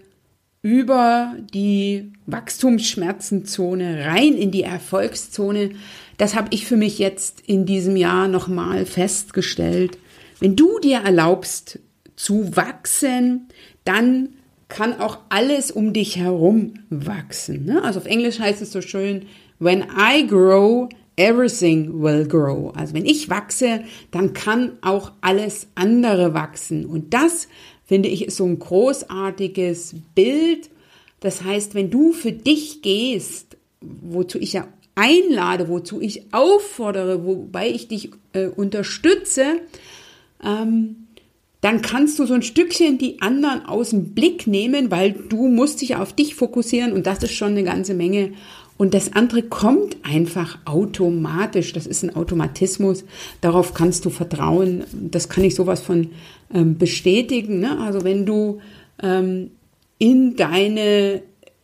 über 0.63 1.37
die 1.55 2.13
Wachstumsschmerzenzone, 2.27 4.05
rein 4.05 4.35
in 4.35 4.51
die 4.51 4.65
Erfolgszone, 4.65 5.71
das 6.19 6.35
habe 6.35 6.49
ich 6.51 6.67
für 6.67 6.77
mich 6.77 6.99
jetzt 6.99 7.41
in 7.47 7.65
diesem 7.65 7.97
Jahr 7.97 8.29
nochmal 8.29 8.85
festgestellt. 8.85 9.99
Wenn 10.41 10.57
du 10.57 10.79
dir 10.79 10.99
erlaubst 10.99 11.79
zu 12.17 12.57
wachsen, 12.57 13.49
dann 13.85 14.31
kann 14.69 15.01
auch 15.01 15.19
alles 15.31 15.71
um 15.71 15.93
dich 15.93 16.17
herum 16.17 16.75
wachsen. 16.91 17.65
Ne? 17.65 17.83
Also 17.83 18.01
auf 18.01 18.07
Englisch 18.07 18.39
heißt 18.39 18.61
es 18.61 18.73
so 18.73 18.81
schön, 18.81 19.27
when 19.59 19.85
I 19.97 20.27
grow, 20.27 20.89
everything 21.17 22.03
will 22.03 22.27
grow. 22.27 22.75
Also 22.77 22.95
wenn 22.95 23.07
ich 23.07 23.31
wachse, 23.31 23.83
dann 24.11 24.35
kann 24.35 24.73
auch 24.83 25.13
alles 25.21 25.69
andere 25.75 26.35
wachsen. 26.35 26.87
Und 26.87 27.15
das 27.15 27.49
finde 27.87 28.09
ich 28.09 28.27
ist 28.27 28.37
so 28.37 28.45
ein 28.45 28.59
großartiges 28.59 29.95
Bild. 30.15 30.71
Das 31.21 31.43
heißt, 31.43 31.75
wenn 31.75 31.91
du 31.91 32.13
für 32.13 32.33
dich 32.33 32.83
gehst, 32.83 33.57
wozu 33.81 34.39
ich 34.39 34.53
ja 34.53 34.69
einlade, 34.95 35.69
wozu 35.69 36.01
ich 36.01 36.35
auffordere, 36.35 37.25
wobei 37.25 37.71
ich 37.71 37.89
dich 37.89 38.11
äh, 38.33 38.47
unterstütze, 38.47 39.61
ähm, 40.45 41.09
dann 41.61 41.83
kannst 41.83 42.19
du 42.19 42.27
so 42.27 42.35
ein 42.35 42.43
Stückchen 42.43 42.99
die 42.99 43.21
anderen 43.21 43.67
aus 43.67 43.91
dem 43.91 44.15
Blick 44.15 44.47
nehmen, 44.47 44.91
weil 44.91 45.13
du 45.13 45.49
musst 45.49 45.81
dich 45.81 45.97
auf 45.97 46.13
dich 46.13 46.35
fokussieren 46.35 46.93
und 46.93 47.07
das 47.07 47.23
ist 47.23 47.33
schon 47.33 47.49
eine 47.53 47.65
ganze 47.65 47.95
Menge. 47.95 48.33
Und 48.77 48.95
das 48.95 49.13
andere 49.13 49.43
kommt 49.43 49.97
einfach 50.05 50.59
automatisch. 50.65 51.73
Das 51.73 51.85
ist 51.85 52.05
ein 52.05 52.15
Automatismus. 52.15 53.05
Darauf 53.41 53.75
kannst 53.75 54.05
du 54.05 54.11
vertrauen. 54.11 54.85
Das 54.93 55.29
kann 55.29 55.43
ich 55.43 55.57
sowas 55.57 55.81
von 55.81 56.11
ähm, 56.55 56.79
bestätigen. 56.79 57.59
Ne? 57.59 57.81
Also 57.81 58.05
wenn 58.05 58.25
du 58.25 58.61
ähm, 59.03 59.51
in 59.99 60.37
deine 60.37 61.23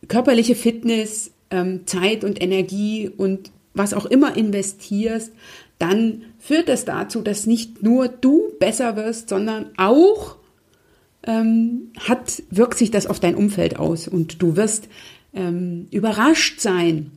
körperliche 0.09 0.55
Fitness 0.55 1.31
ähm, 1.51 1.87
Zeit 1.87 2.25
und 2.25 2.41
Energie 2.41 3.09
und 3.15 3.49
was 3.73 3.93
auch 3.93 4.05
immer 4.05 4.35
investierst, 4.35 5.31
dann 5.79 6.23
führt 6.45 6.69
das 6.69 6.85
dazu, 6.85 7.21
dass 7.21 7.47
nicht 7.47 7.81
nur 7.81 8.07
du 8.07 8.53
besser 8.59 8.95
wirst, 8.95 9.29
sondern 9.29 9.71
auch 9.77 10.35
ähm, 11.25 11.91
hat, 11.99 12.43
wirkt 12.51 12.77
sich 12.77 12.91
das 12.91 13.07
auf 13.07 13.19
dein 13.19 13.33
Umfeld 13.33 13.79
aus 13.79 14.07
und 14.07 14.43
du 14.43 14.55
wirst 14.55 14.87
ähm, 15.33 15.87
überrascht 15.89 16.59
sein, 16.59 17.11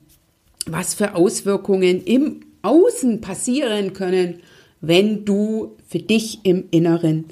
was 0.67 0.95
für 0.95 1.15
Auswirkungen 1.15 2.03
im 2.05 2.41
Außen 2.63 3.21
passieren 3.21 3.93
können, 3.93 4.41
wenn 4.81 5.27
du 5.27 5.77
für 5.87 5.99
dich 5.99 6.41
im 6.45 6.65
Inneren 6.71 7.27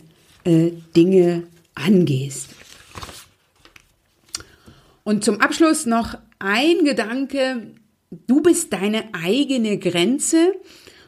äh, 0.44 0.72
Dinge 0.94 1.44
angehst. 1.74 2.50
Und 5.02 5.24
zum 5.24 5.40
Abschluss 5.40 5.86
noch 5.86 6.18
ein 6.40 6.84
Gedanke. 6.84 7.68
Du 8.26 8.42
bist 8.42 8.74
deine 8.74 9.04
eigene 9.14 9.78
Grenze 9.78 10.52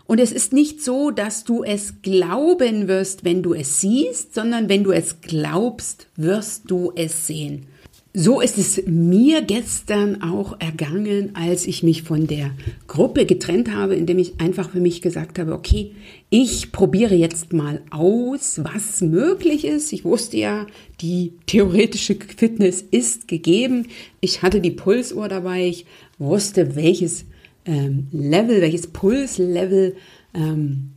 und 0.08 0.20
es 0.20 0.32
ist 0.32 0.54
nicht 0.54 0.82
so, 0.82 1.10
dass 1.10 1.44
du 1.44 1.62
es 1.62 2.00
glauben 2.00 2.88
wirst, 2.88 3.26
wenn 3.26 3.42
du 3.42 3.52
es 3.52 3.82
siehst, 3.82 4.34
sondern 4.34 4.70
wenn 4.70 4.82
du 4.82 4.90
es 4.90 5.20
glaubst, 5.20 6.06
wirst 6.16 6.70
du 6.70 6.92
es 6.96 7.26
sehen. 7.26 7.66
So 8.14 8.40
ist 8.40 8.56
es 8.56 8.82
mir 8.86 9.42
gestern 9.42 10.22
auch 10.22 10.58
ergangen, 10.60 11.32
als 11.34 11.66
ich 11.66 11.82
mich 11.82 12.04
von 12.04 12.26
der 12.26 12.52
Gruppe 12.86 13.26
getrennt 13.26 13.70
habe, 13.74 13.96
indem 13.96 14.18
ich 14.18 14.40
einfach 14.40 14.70
für 14.70 14.80
mich 14.80 15.02
gesagt 15.02 15.38
habe, 15.38 15.52
okay, 15.52 15.92
ich 16.30 16.72
probiere 16.72 17.14
jetzt 17.14 17.52
mal 17.52 17.82
aus, 17.90 18.62
was 18.64 19.02
möglich 19.02 19.66
ist. 19.66 19.92
Ich 19.92 20.06
wusste 20.06 20.38
ja, 20.38 20.66
die 21.02 21.34
theoretische 21.44 22.16
Fitness 22.34 22.82
ist 22.90 23.28
gegeben. 23.28 23.88
Ich 24.22 24.40
hatte 24.40 24.62
die 24.62 24.70
Pulsuhr 24.70 25.28
dabei. 25.28 25.68
Ich 25.68 25.84
wusste, 26.18 26.76
welches 26.76 27.26
ähm, 27.68 28.08
Level, 28.10 28.60
welches 28.62 28.88
Pulslevel 28.88 29.94
ähm, 30.34 30.94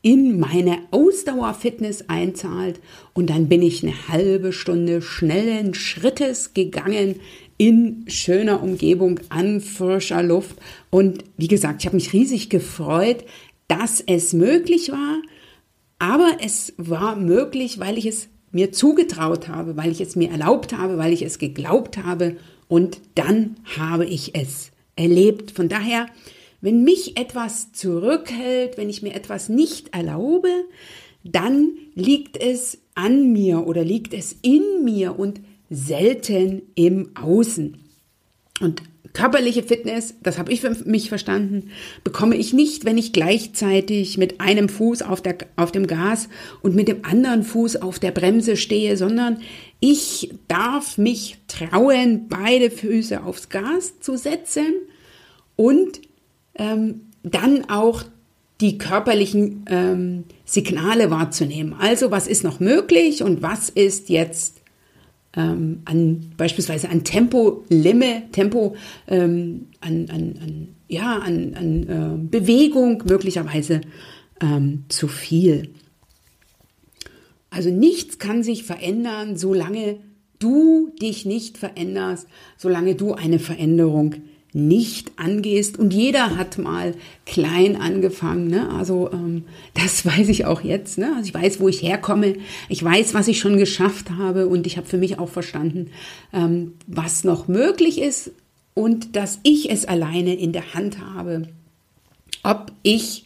in 0.00 0.38
meine 0.38 0.78
Ausdauerfitness 0.92 2.04
einzahlt. 2.08 2.80
Und 3.12 3.28
dann 3.30 3.48
bin 3.48 3.62
ich 3.62 3.82
eine 3.82 4.08
halbe 4.08 4.52
Stunde 4.52 5.02
schnellen 5.02 5.74
Schrittes 5.74 6.54
gegangen 6.54 7.16
in 7.58 8.04
schöner 8.06 8.62
Umgebung 8.62 9.18
an 9.30 9.60
frischer 9.60 10.22
Luft. 10.22 10.56
Und 10.90 11.24
wie 11.36 11.48
gesagt, 11.48 11.80
ich 11.80 11.86
habe 11.86 11.96
mich 11.96 12.12
riesig 12.12 12.48
gefreut, 12.48 13.24
dass 13.66 14.00
es 14.00 14.32
möglich 14.32 14.92
war. 14.92 15.20
Aber 15.98 16.36
es 16.40 16.72
war 16.76 17.16
möglich, 17.16 17.80
weil 17.80 17.98
ich 17.98 18.06
es 18.06 18.28
mir 18.52 18.70
zugetraut 18.70 19.48
habe, 19.48 19.76
weil 19.76 19.90
ich 19.90 20.00
es 20.00 20.14
mir 20.14 20.30
erlaubt 20.30 20.72
habe, 20.72 20.96
weil 20.96 21.12
ich 21.12 21.22
es 21.22 21.38
geglaubt 21.38 21.98
habe. 21.98 22.36
Und 22.68 23.00
dann 23.16 23.56
habe 23.76 24.06
ich 24.06 24.36
es 24.36 24.70
erlebt. 24.98 25.52
Von 25.52 25.68
daher, 25.68 26.06
wenn 26.60 26.82
mich 26.82 27.16
etwas 27.16 27.72
zurückhält, 27.72 28.76
wenn 28.76 28.90
ich 28.90 29.02
mir 29.02 29.14
etwas 29.14 29.48
nicht 29.48 29.94
erlaube, 29.94 30.50
dann 31.24 31.72
liegt 31.94 32.36
es 32.36 32.78
an 32.94 33.32
mir 33.32 33.66
oder 33.66 33.84
liegt 33.84 34.12
es 34.12 34.36
in 34.42 34.84
mir 34.84 35.18
und 35.18 35.40
selten 35.70 36.62
im 36.74 37.16
Außen. 37.16 37.78
Und 38.60 38.82
körperliche 39.18 39.64
Fitness, 39.64 40.14
das 40.22 40.38
habe 40.38 40.52
ich 40.52 40.60
für 40.60 40.70
mich 40.84 41.08
verstanden, 41.08 41.70
bekomme 42.04 42.36
ich 42.36 42.52
nicht, 42.52 42.84
wenn 42.84 42.96
ich 42.96 43.12
gleichzeitig 43.12 44.16
mit 44.16 44.40
einem 44.40 44.68
Fuß 44.68 45.02
auf, 45.02 45.20
der, 45.20 45.38
auf 45.56 45.72
dem 45.72 45.88
Gas 45.88 46.28
und 46.62 46.76
mit 46.76 46.86
dem 46.86 47.04
anderen 47.04 47.42
Fuß 47.42 47.82
auf 47.82 47.98
der 47.98 48.12
Bremse 48.12 48.56
stehe, 48.56 48.96
sondern 48.96 49.40
ich 49.80 50.30
darf 50.46 50.98
mich 50.98 51.38
trauen, 51.48 52.26
beide 52.28 52.70
Füße 52.70 53.24
aufs 53.24 53.48
Gas 53.48 53.98
zu 53.98 54.16
setzen 54.16 54.72
und 55.56 56.00
ähm, 56.54 57.00
dann 57.24 57.68
auch 57.68 58.04
die 58.60 58.78
körperlichen 58.78 59.64
ähm, 59.68 60.24
Signale 60.44 61.10
wahrzunehmen. 61.10 61.74
Also 61.76 62.12
was 62.12 62.28
ist 62.28 62.44
noch 62.44 62.60
möglich 62.60 63.24
und 63.24 63.42
was 63.42 63.68
ist 63.68 64.10
jetzt 64.10 64.57
ähm, 65.38 65.82
an 65.84 66.32
beispielsweise 66.36 66.90
an 66.90 67.04
Tempo 67.04 67.64
Limit, 67.68 68.32
Tempo 68.32 68.74
ähm, 69.06 69.68
an, 69.80 70.08
an, 70.10 70.34
an, 70.42 70.68
ja, 70.88 71.18
an, 71.18 71.54
an 71.54 71.82
äh, 71.84 72.28
Bewegung 72.28 73.04
möglicherweise 73.06 73.80
ähm, 74.40 74.84
zu 74.88 75.06
viel. 75.06 75.70
Also 77.50 77.70
nichts 77.70 78.18
kann 78.18 78.42
sich 78.42 78.64
verändern, 78.64 79.36
solange 79.36 80.00
du 80.40 80.92
dich 81.00 81.24
nicht 81.24 81.56
veränderst, 81.56 82.26
solange 82.56 82.96
du 82.96 83.14
eine 83.14 83.38
Veränderung 83.38 84.16
nicht 84.52 85.12
angehst. 85.16 85.78
Und 85.78 85.92
jeder 85.92 86.36
hat 86.36 86.58
mal 86.58 86.94
klein 87.26 87.76
angefangen. 87.76 88.48
Ne? 88.48 88.70
Also 88.70 89.10
ähm, 89.12 89.44
das 89.74 90.04
weiß 90.06 90.28
ich 90.28 90.46
auch 90.46 90.62
jetzt. 90.62 90.98
Ne? 90.98 91.12
Also 91.16 91.28
ich 91.28 91.34
weiß, 91.34 91.60
wo 91.60 91.68
ich 91.68 91.82
herkomme. 91.82 92.36
Ich 92.68 92.82
weiß, 92.82 93.14
was 93.14 93.28
ich 93.28 93.38
schon 93.38 93.58
geschafft 93.58 94.10
habe. 94.10 94.48
Und 94.48 94.66
ich 94.66 94.76
habe 94.76 94.86
für 94.86 94.98
mich 94.98 95.18
auch 95.18 95.28
verstanden, 95.28 95.90
ähm, 96.32 96.72
was 96.86 97.24
noch 97.24 97.48
möglich 97.48 98.00
ist 98.00 98.32
und 98.74 99.16
dass 99.16 99.40
ich 99.42 99.70
es 99.70 99.86
alleine 99.86 100.34
in 100.34 100.52
der 100.52 100.74
Hand 100.74 100.98
habe. 101.00 101.48
Ob 102.44 102.72
ich 102.82 103.24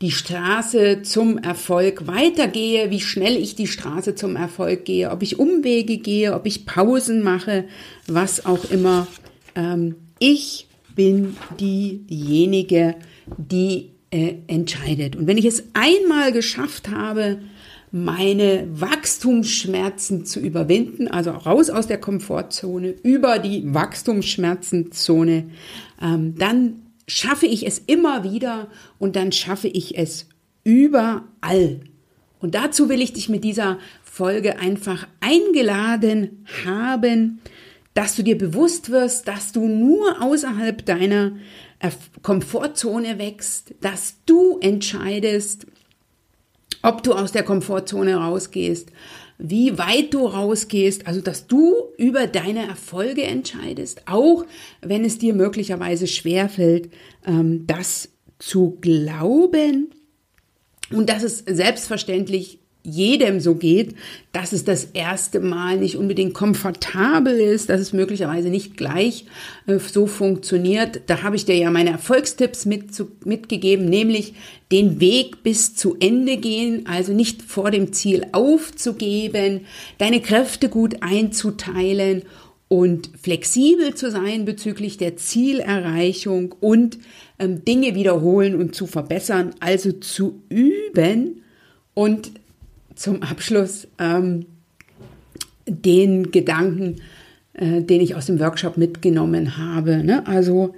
die 0.00 0.10
Straße 0.10 1.02
zum 1.02 1.38
Erfolg 1.38 2.06
weitergehe, 2.06 2.90
wie 2.90 3.00
schnell 3.00 3.36
ich 3.36 3.54
die 3.54 3.68
Straße 3.68 4.14
zum 4.14 4.34
Erfolg 4.34 4.84
gehe, 4.84 5.10
ob 5.10 5.22
ich 5.22 5.38
Umwege 5.38 5.98
gehe, 5.98 6.34
ob 6.34 6.46
ich 6.46 6.66
Pausen 6.66 7.22
mache, 7.22 7.64
was 8.06 8.44
auch 8.44 8.64
immer. 8.70 9.06
Ähm, 9.54 9.96
ich 10.22 10.68
bin 10.94 11.36
diejenige, 11.58 12.94
die 13.36 13.90
äh, 14.12 14.34
entscheidet. 14.46 15.16
Und 15.16 15.26
wenn 15.26 15.36
ich 15.36 15.46
es 15.46 15.64
einmal 15.72 16.30
geschafft 16.30 16.90
habe, 16.90 17.40
meine 17.90 18.68
Wachstumsschmerzen 18.72 20.24
zu 20.24 20.38
überwinden, 20.38 21.08
also 21.08 21.32
raus 21.32 21.70
aus 21.70 21.88
der 21.88 21.98
Komfortzone, 21.98 22.94
über 23.02 23.40
die 23.40 23.74
Wachstumsschmerzenzone, 23.74 25.50
ähm, 26.00 26.34
dann 26.38 26.82
schaffe 27.08 27.46
ich 27.46 27.66
es 27.66 27.80
immer 27.80 28.22
wieder 28.22 28.68
und 29.00 29.16
dann 29.16 29.32
schaffe 29.32 29.66
ich 29.66 29.98
es 29.98 30.28
überall. 30.62 31.80
Und 32.38 32.54
dazu 32.54 32.88
will 32.88 33.02
ich 33.02 33.12
dich 33.12 33.28
mit 33.28 33.42
dieser 33.42 33.78
Folge 34.04 34.60
einfach 34.60 35.08
eingeladen 35.20 36.44
haben, 36.64 37.40
dass 37.94 38.16
du 38.16 38.22
dir 38.22 38.38
bewusst 38.38 38.90
wirst, 38.90 39.28
dass 39.28 39.52
du 39.52 39.66
nur 39.66 40.22
außerhalb 40.22 40.84
deiner 40.84 41.32
Komfortzone 42.22 43.18
wächst, 43.18 43.74
dass 43.80 44.16
du 44.24 44.58
entscheidest, 44.60 45.66
ob 46.82 47.02
du 47.02 47.12
aus 47.12 47.32
der 47.32 47.42
Komfortzone 47.42 48.16
rausgehst, 48.16 48.90
wie 49.38 49.76
weit 49.76 50.14
du 50.14 50.26
rausgehst, 50.26 51.06
also 51.06 51.20
dass 51.20 51.46
du 51.46 51.74
über 51.96 52.26
deine 52.26 52.66
Erfolge 52.66 53.22
entscheidest, 53.24 54.02
auch 54.06 54.44
wenn 54.80 55.04
es 55.04 55.18
dir 55.18 55.34
möglicherweise 55.34 56.06
schwerfällt, 56.06 56.90
ähm, 57.26 57.66
das 57.66 58.10
zu 58.38 58.78
glauben. 58.80 59.90
Und 60.90 61.08
dass 61.08 61.22
es 61.22 61.38
selbstverständlich 61.38 62.60
jedem 62.84 63.38
so 63.38 63.54
geht, 63.54 63.94
dass 64.32 64.52
es 64.52 64.64
das 64.64 64.84
erste 64.92 65.40
Mal 65.40 65.78
nicht 65.78 65.96
unbedingt 65.96 66.34
komfortabel 66.34 67.38
ist, 67.38 67.68
dass 67.68 67.80
es 67.80 67.92
möglicherweise 67.92 68.48
nicht 68.48 68.76
gleich 68.76 69.26
äh, 69.66 69.78
so 69.78 70.06
funktioniert. 70.06 71.02
Da 71.06 71.22
habe 71.22 71.36
ich 71.36 71.44
dir 71.44 71.56
ja 71.56 71.70
meine 71.70 71.90
Erfolgstipps 71.90 72.66
mit 72.66 72.94
zu, 72.94 73.12
mitgegeben, 73.24 73.86
nämlich 73.86 74.34
den 74.72 75.00
Weg 75.00 75.42
bis 75.42 75.76
zu 75.76 75.96
Ende 76.00 76.38
gehen, 76.38 76.86
also 76.86 77.12
nicht 77.12 77.42
vor 77.42 77.70
dem 77.70 77.92
Ziel 77.92 78.26
aufzugeben, 78.32 79.60
deine 79.98 80.20
Kräfte 80.20 80.68
gut 80.68 81.02
einzuteilen 81.02 82.22
und 82.68 83.10
flexibel 83.22 83.94
zu 83.94 84.10
sein 84.10 84.44
bezüglich 84.44 84.96
der 84.96 85.16
Zielerreichung 85.16 86.54
und 86.58 86.98
ähm, 87.38 87.64
Dinge 87.64 87.94
wiederholen 87.94 88.58
und 88.58 88.74
zu 88.74 88.86
verbessern, 88.86 89.50
also 89.60 89.92
zu 89.92 90.42
üben 90.48 91.42
und 91.94 92.32
zum 92.94 93.22
Abschluss 93.22 93.88
ähm, 93.98 94.46
den 95.66 96.30
Gedanken, 96.30 96.96
äh, 97.54 97.82
den 97.82 98.00
ich 98.00 98.14
aus 98.14 98.26
dem 98.26 98.40
Workshop 98.40 98.76
mitgenommen 98.76 99.56
habe. 99.56 100.02
Ne? 100.04 100.26
Also, 100.26 100.74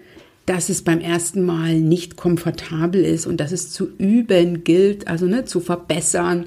dass 0.47 0.69
es 0.69 0.83
beim 0.83 1.01
ersten 1.01 1.43
Mal 1.43 1.81
nicht 1.81 2.17
komfortabel 2.17 3.03
ist 3.03 3.27
und 3.27 3.39
dass 3.39 3.53
es 3.53 3.71
zu 3.71 3.89
üben 3.99 4.65
gilt, 4.65 5.09
also 5.09 5.27
ne, 5.27 5.45
zu 5.45 5.61
verbessern, 5.61 6.47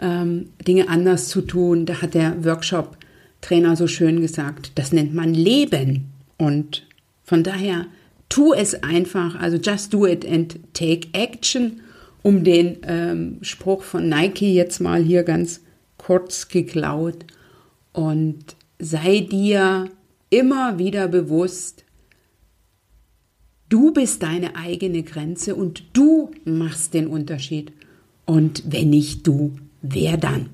ähm, 0.00 0.50
Dinge 0.66 0.88
anders 0.88 1.28
zu 1.28 1.42
tun. 1.42 1.86
Da 1.86 2.02
hat 2.02 2.14
der 2.14 2.44
Workshop-Trainer 2.44 3.76
so 3.76 3.88
schön 3.88 4.20
gesagt, 4.20 4.72
das 4.76 4.92
nennt 4.92 5.14
man 5.14 5.34
Leben. 5.34 6.12
Und 6.38 6.86
von 7.24 7.42
daher 7.42 7.86
tu 8.28 8.52
es 8.52 8.82
einfach, 8.82 9.38
also 9.40 9.56
just 9.56 9.92
do 9.92 10.06
it 10.06 10.26
and 10.26 10.58
take 10.72 11.08
action 11.12 11.80
um 12.22 12.44
den 12.44 12.78
ähm, 12.84 13.38
Spruch 13.42 13.82
von 13.82 14.08
Nike 14.08 14.54
jetzt 14.54 14.80
mal 14.80 15.02
hier 15.02 15.22
ganz 15.22 15.60
kurz 15.96 16.48
geklaut. 16.48 17.26
Und 17.92 18.56
sei 18.78 19.20
dir 19.20 19.90
immer 20.30 20.78
wieder 20.78 21.08
bewusst, 21.08 21.84
du 23.68 23.92
bist 23.92 24.22
deine 24.22 24.56
eigene 24.56 25.02
Grenze 25.02 25.54
und 25.54 25.84
du 25.92 26.30
machst 26.44 26.94
den 26.94 27.06
Unterschied. 27.06 27.72
Und 28.24 28.62
wenn 28.66 28.90
nicht 28.90 29.26
du, 29.26 29.52
wer 29.82 30.16
dann? 30.16 30.50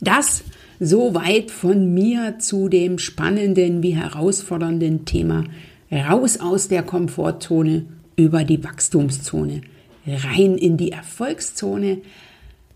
Das 0.00 0.44
soweit 0.80 1.50
von 1.50 1.92
mir 1.92 2.38
zu 2.38 2.68
dem 2.68 2.98
spannenden 2.98 3.82
wie 3.82 3.96
herausfordernden 3.96 5.04
Thema 5.04 5.44
raus 5.90 6.38
aus 6.38 6.68
der 6.68 6.82
Komfortzone 6.82 7.86
über 8.18 8.44
die 8.44 8.62
Wachstumszone, 8.62 9.62
rein 10.06 10.58
in 10.58 10.76
die 10.76 10.92
Erfolgszone. 10.92 12.02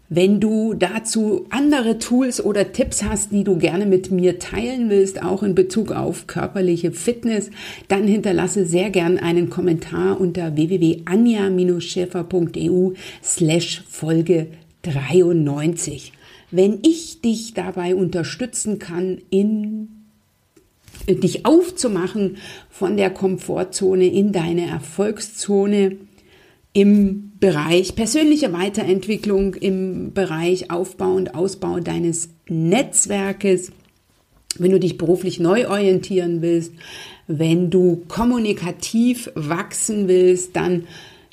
Wenn 0.08 0.40
du 0.40 0.72
dazu 0.74 1.46
andere 1.50 1.98
Tools 1.98 2.44
oder 2.44 2.72
Tipps 2.72 3.02
hast, 3.02 3.32
die 3.32 3.44
du 3.44 3.56
gerne 3.56 3.86
mit 3.86 4.10
mir 4.10 4.38
teilen 4.38 4.88
willst, 4.88 5.22
auch 5.22 5.42
in 5.42 5.54
Bezug 5.54 5.90
auf 5.90 6.26
körperliche 6.26 6.92
Fitness, 6.92 7.50
dann 7.88 8.06
hinterlasse 8.06 8.64
sehr 8.66 8.90
gern 8.90 9.18
einen 9.18 9.50
Kommentar 9.50 10.20
unter 10.20 10.54
www.anja-schäfer.eu 10.54 12.92
slash 13.22 13.82
Folge 13.88 14.48
93. 14.82 16.12
Wenn 16.50 16.80
ich 16.82 17.22
dich 17.22 17.54
dabei 17.54 17.94
unterstützen 17.94 18.78
kann, 18.78 19.16
in 19.30 20.01
dich 21.08 21.46
aufzumachen 21.46 22.36
von 22.70 22.96
der 22.96 23.10
Komfortzone 23.10 24.06
in 24.06 24.32
deine 24.32 24.66
Erfolgszone 24.66 25.96
im 26.72 27.32
Bereich 27.38 27.94
persönliche 27.94 28.52
Weiterentwicklung, 28.52 29.54
im 29.54 30.12
Bereich 30.12 30.70
Aufbau 30.70 31.14
und 31.14 31.34
Ausbau 31.34 31.80
deines 31.80 32.30
Netzwerkes, 32.48 33.72
wenn 34.58 34.70
du 34.70 34.80
dich 34.80 34.98
beruflich 34.98 35.40
neu 35.40 35.66
orientieren 35.68 36.42
willst, 36.42 36.74
wenn 37.26 37.70
du 37.70 38.02
kommunikativ 38.08 39.30
wachsen 39.34 40.08
willst, 40.08 40.56
dann 40.56 40.84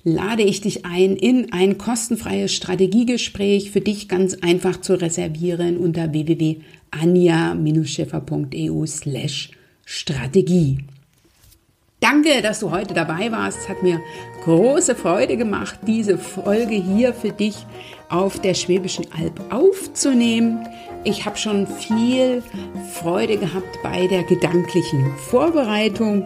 lade 0.04 0.44
ich 0.44 0.62
dich 0.62 0.86
ein, 0.86 1.18
in 1.18 1.52
ein 1.52 1.78
kostenfreies 1.78 2.54
Strategiegespräch 2.54 3.72
für 3.72 3.82
dich 3.82 4.08
ganz 4.08 4.36
einfach 4.36 4.80
zu 4.82 4.94
reservieren 5.00 5.78
unter 5.78 6.14
www.anja-scheffer.eu 6.14 8.86
slash 8.86 9.52
Strategie. 9.92 10.78
Danke, 12.00 12.44
dass 12.44 12.60
du 12.60 12.70
heute 12.70 12.94
dabei 12.94 13.32
warst. 13.32 13.62
Es 13.62 13.70
hat 13.70 13.82
mir 13.82 14.00
große 14.44 14.94
Freude 14.94 15.36
gemacht, 15.36 15.80
diese 15.88 16.20
Folge 16.20 16.76
hier 16.76 17.12
für 17.12 17.32
dich 17.32 17.66
auf 18.08 18.40
der 18.40 18.54
Schwäbischen 18.54 19.08
Alb 19.12 19.42
aufzunehmen. 19.52 20.64
Ich 21.06 21.26
habe 21.26 21.38
schon 21.38 21.66
viel 21.66 22.44
Freude 22.94 23.38
gehabt 23.38 23.80
bei 23.82 24.06
der 24.06 24.22
gedanklichen 24.22 25.12
Vorbereitung. 25.18 26.24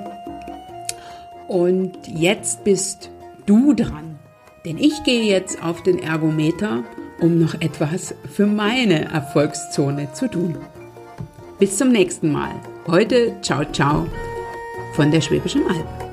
Und 1.48 1.94
jetzt 2.14 2.66
bist 2.66 3.12
du 3.46 3.74
dran. 3.74 4.20
Denn 4.66 4.78
ich 4.78 5.06
gehe 5.06 5.24
jetzt 5.24 5.64
auf 5.64 5.84
den 5.84 6.00
Ergometer, 6.00 6.84
um 7.22 7.40
noch 7.40 7.54
etwas 7.62 8.14
für 8.30 8.46
meine 8.46 9.06
Erfolgszone 9.06 10.12
zu 10.12 10.28
tun. 10.28 10.58
Bis 11.60 11.78
zum 11.78 11.94
nächsten 11.94 12.30
Mal. 12.30 12.56
Heute 12.88 13.40
ciao 13.42 13.64
ciao 13.72 14.06
von 14.92 15.10
der 15.10 15.22
Schwäbischen 15.22 15.66
Alb. 15.68 16.13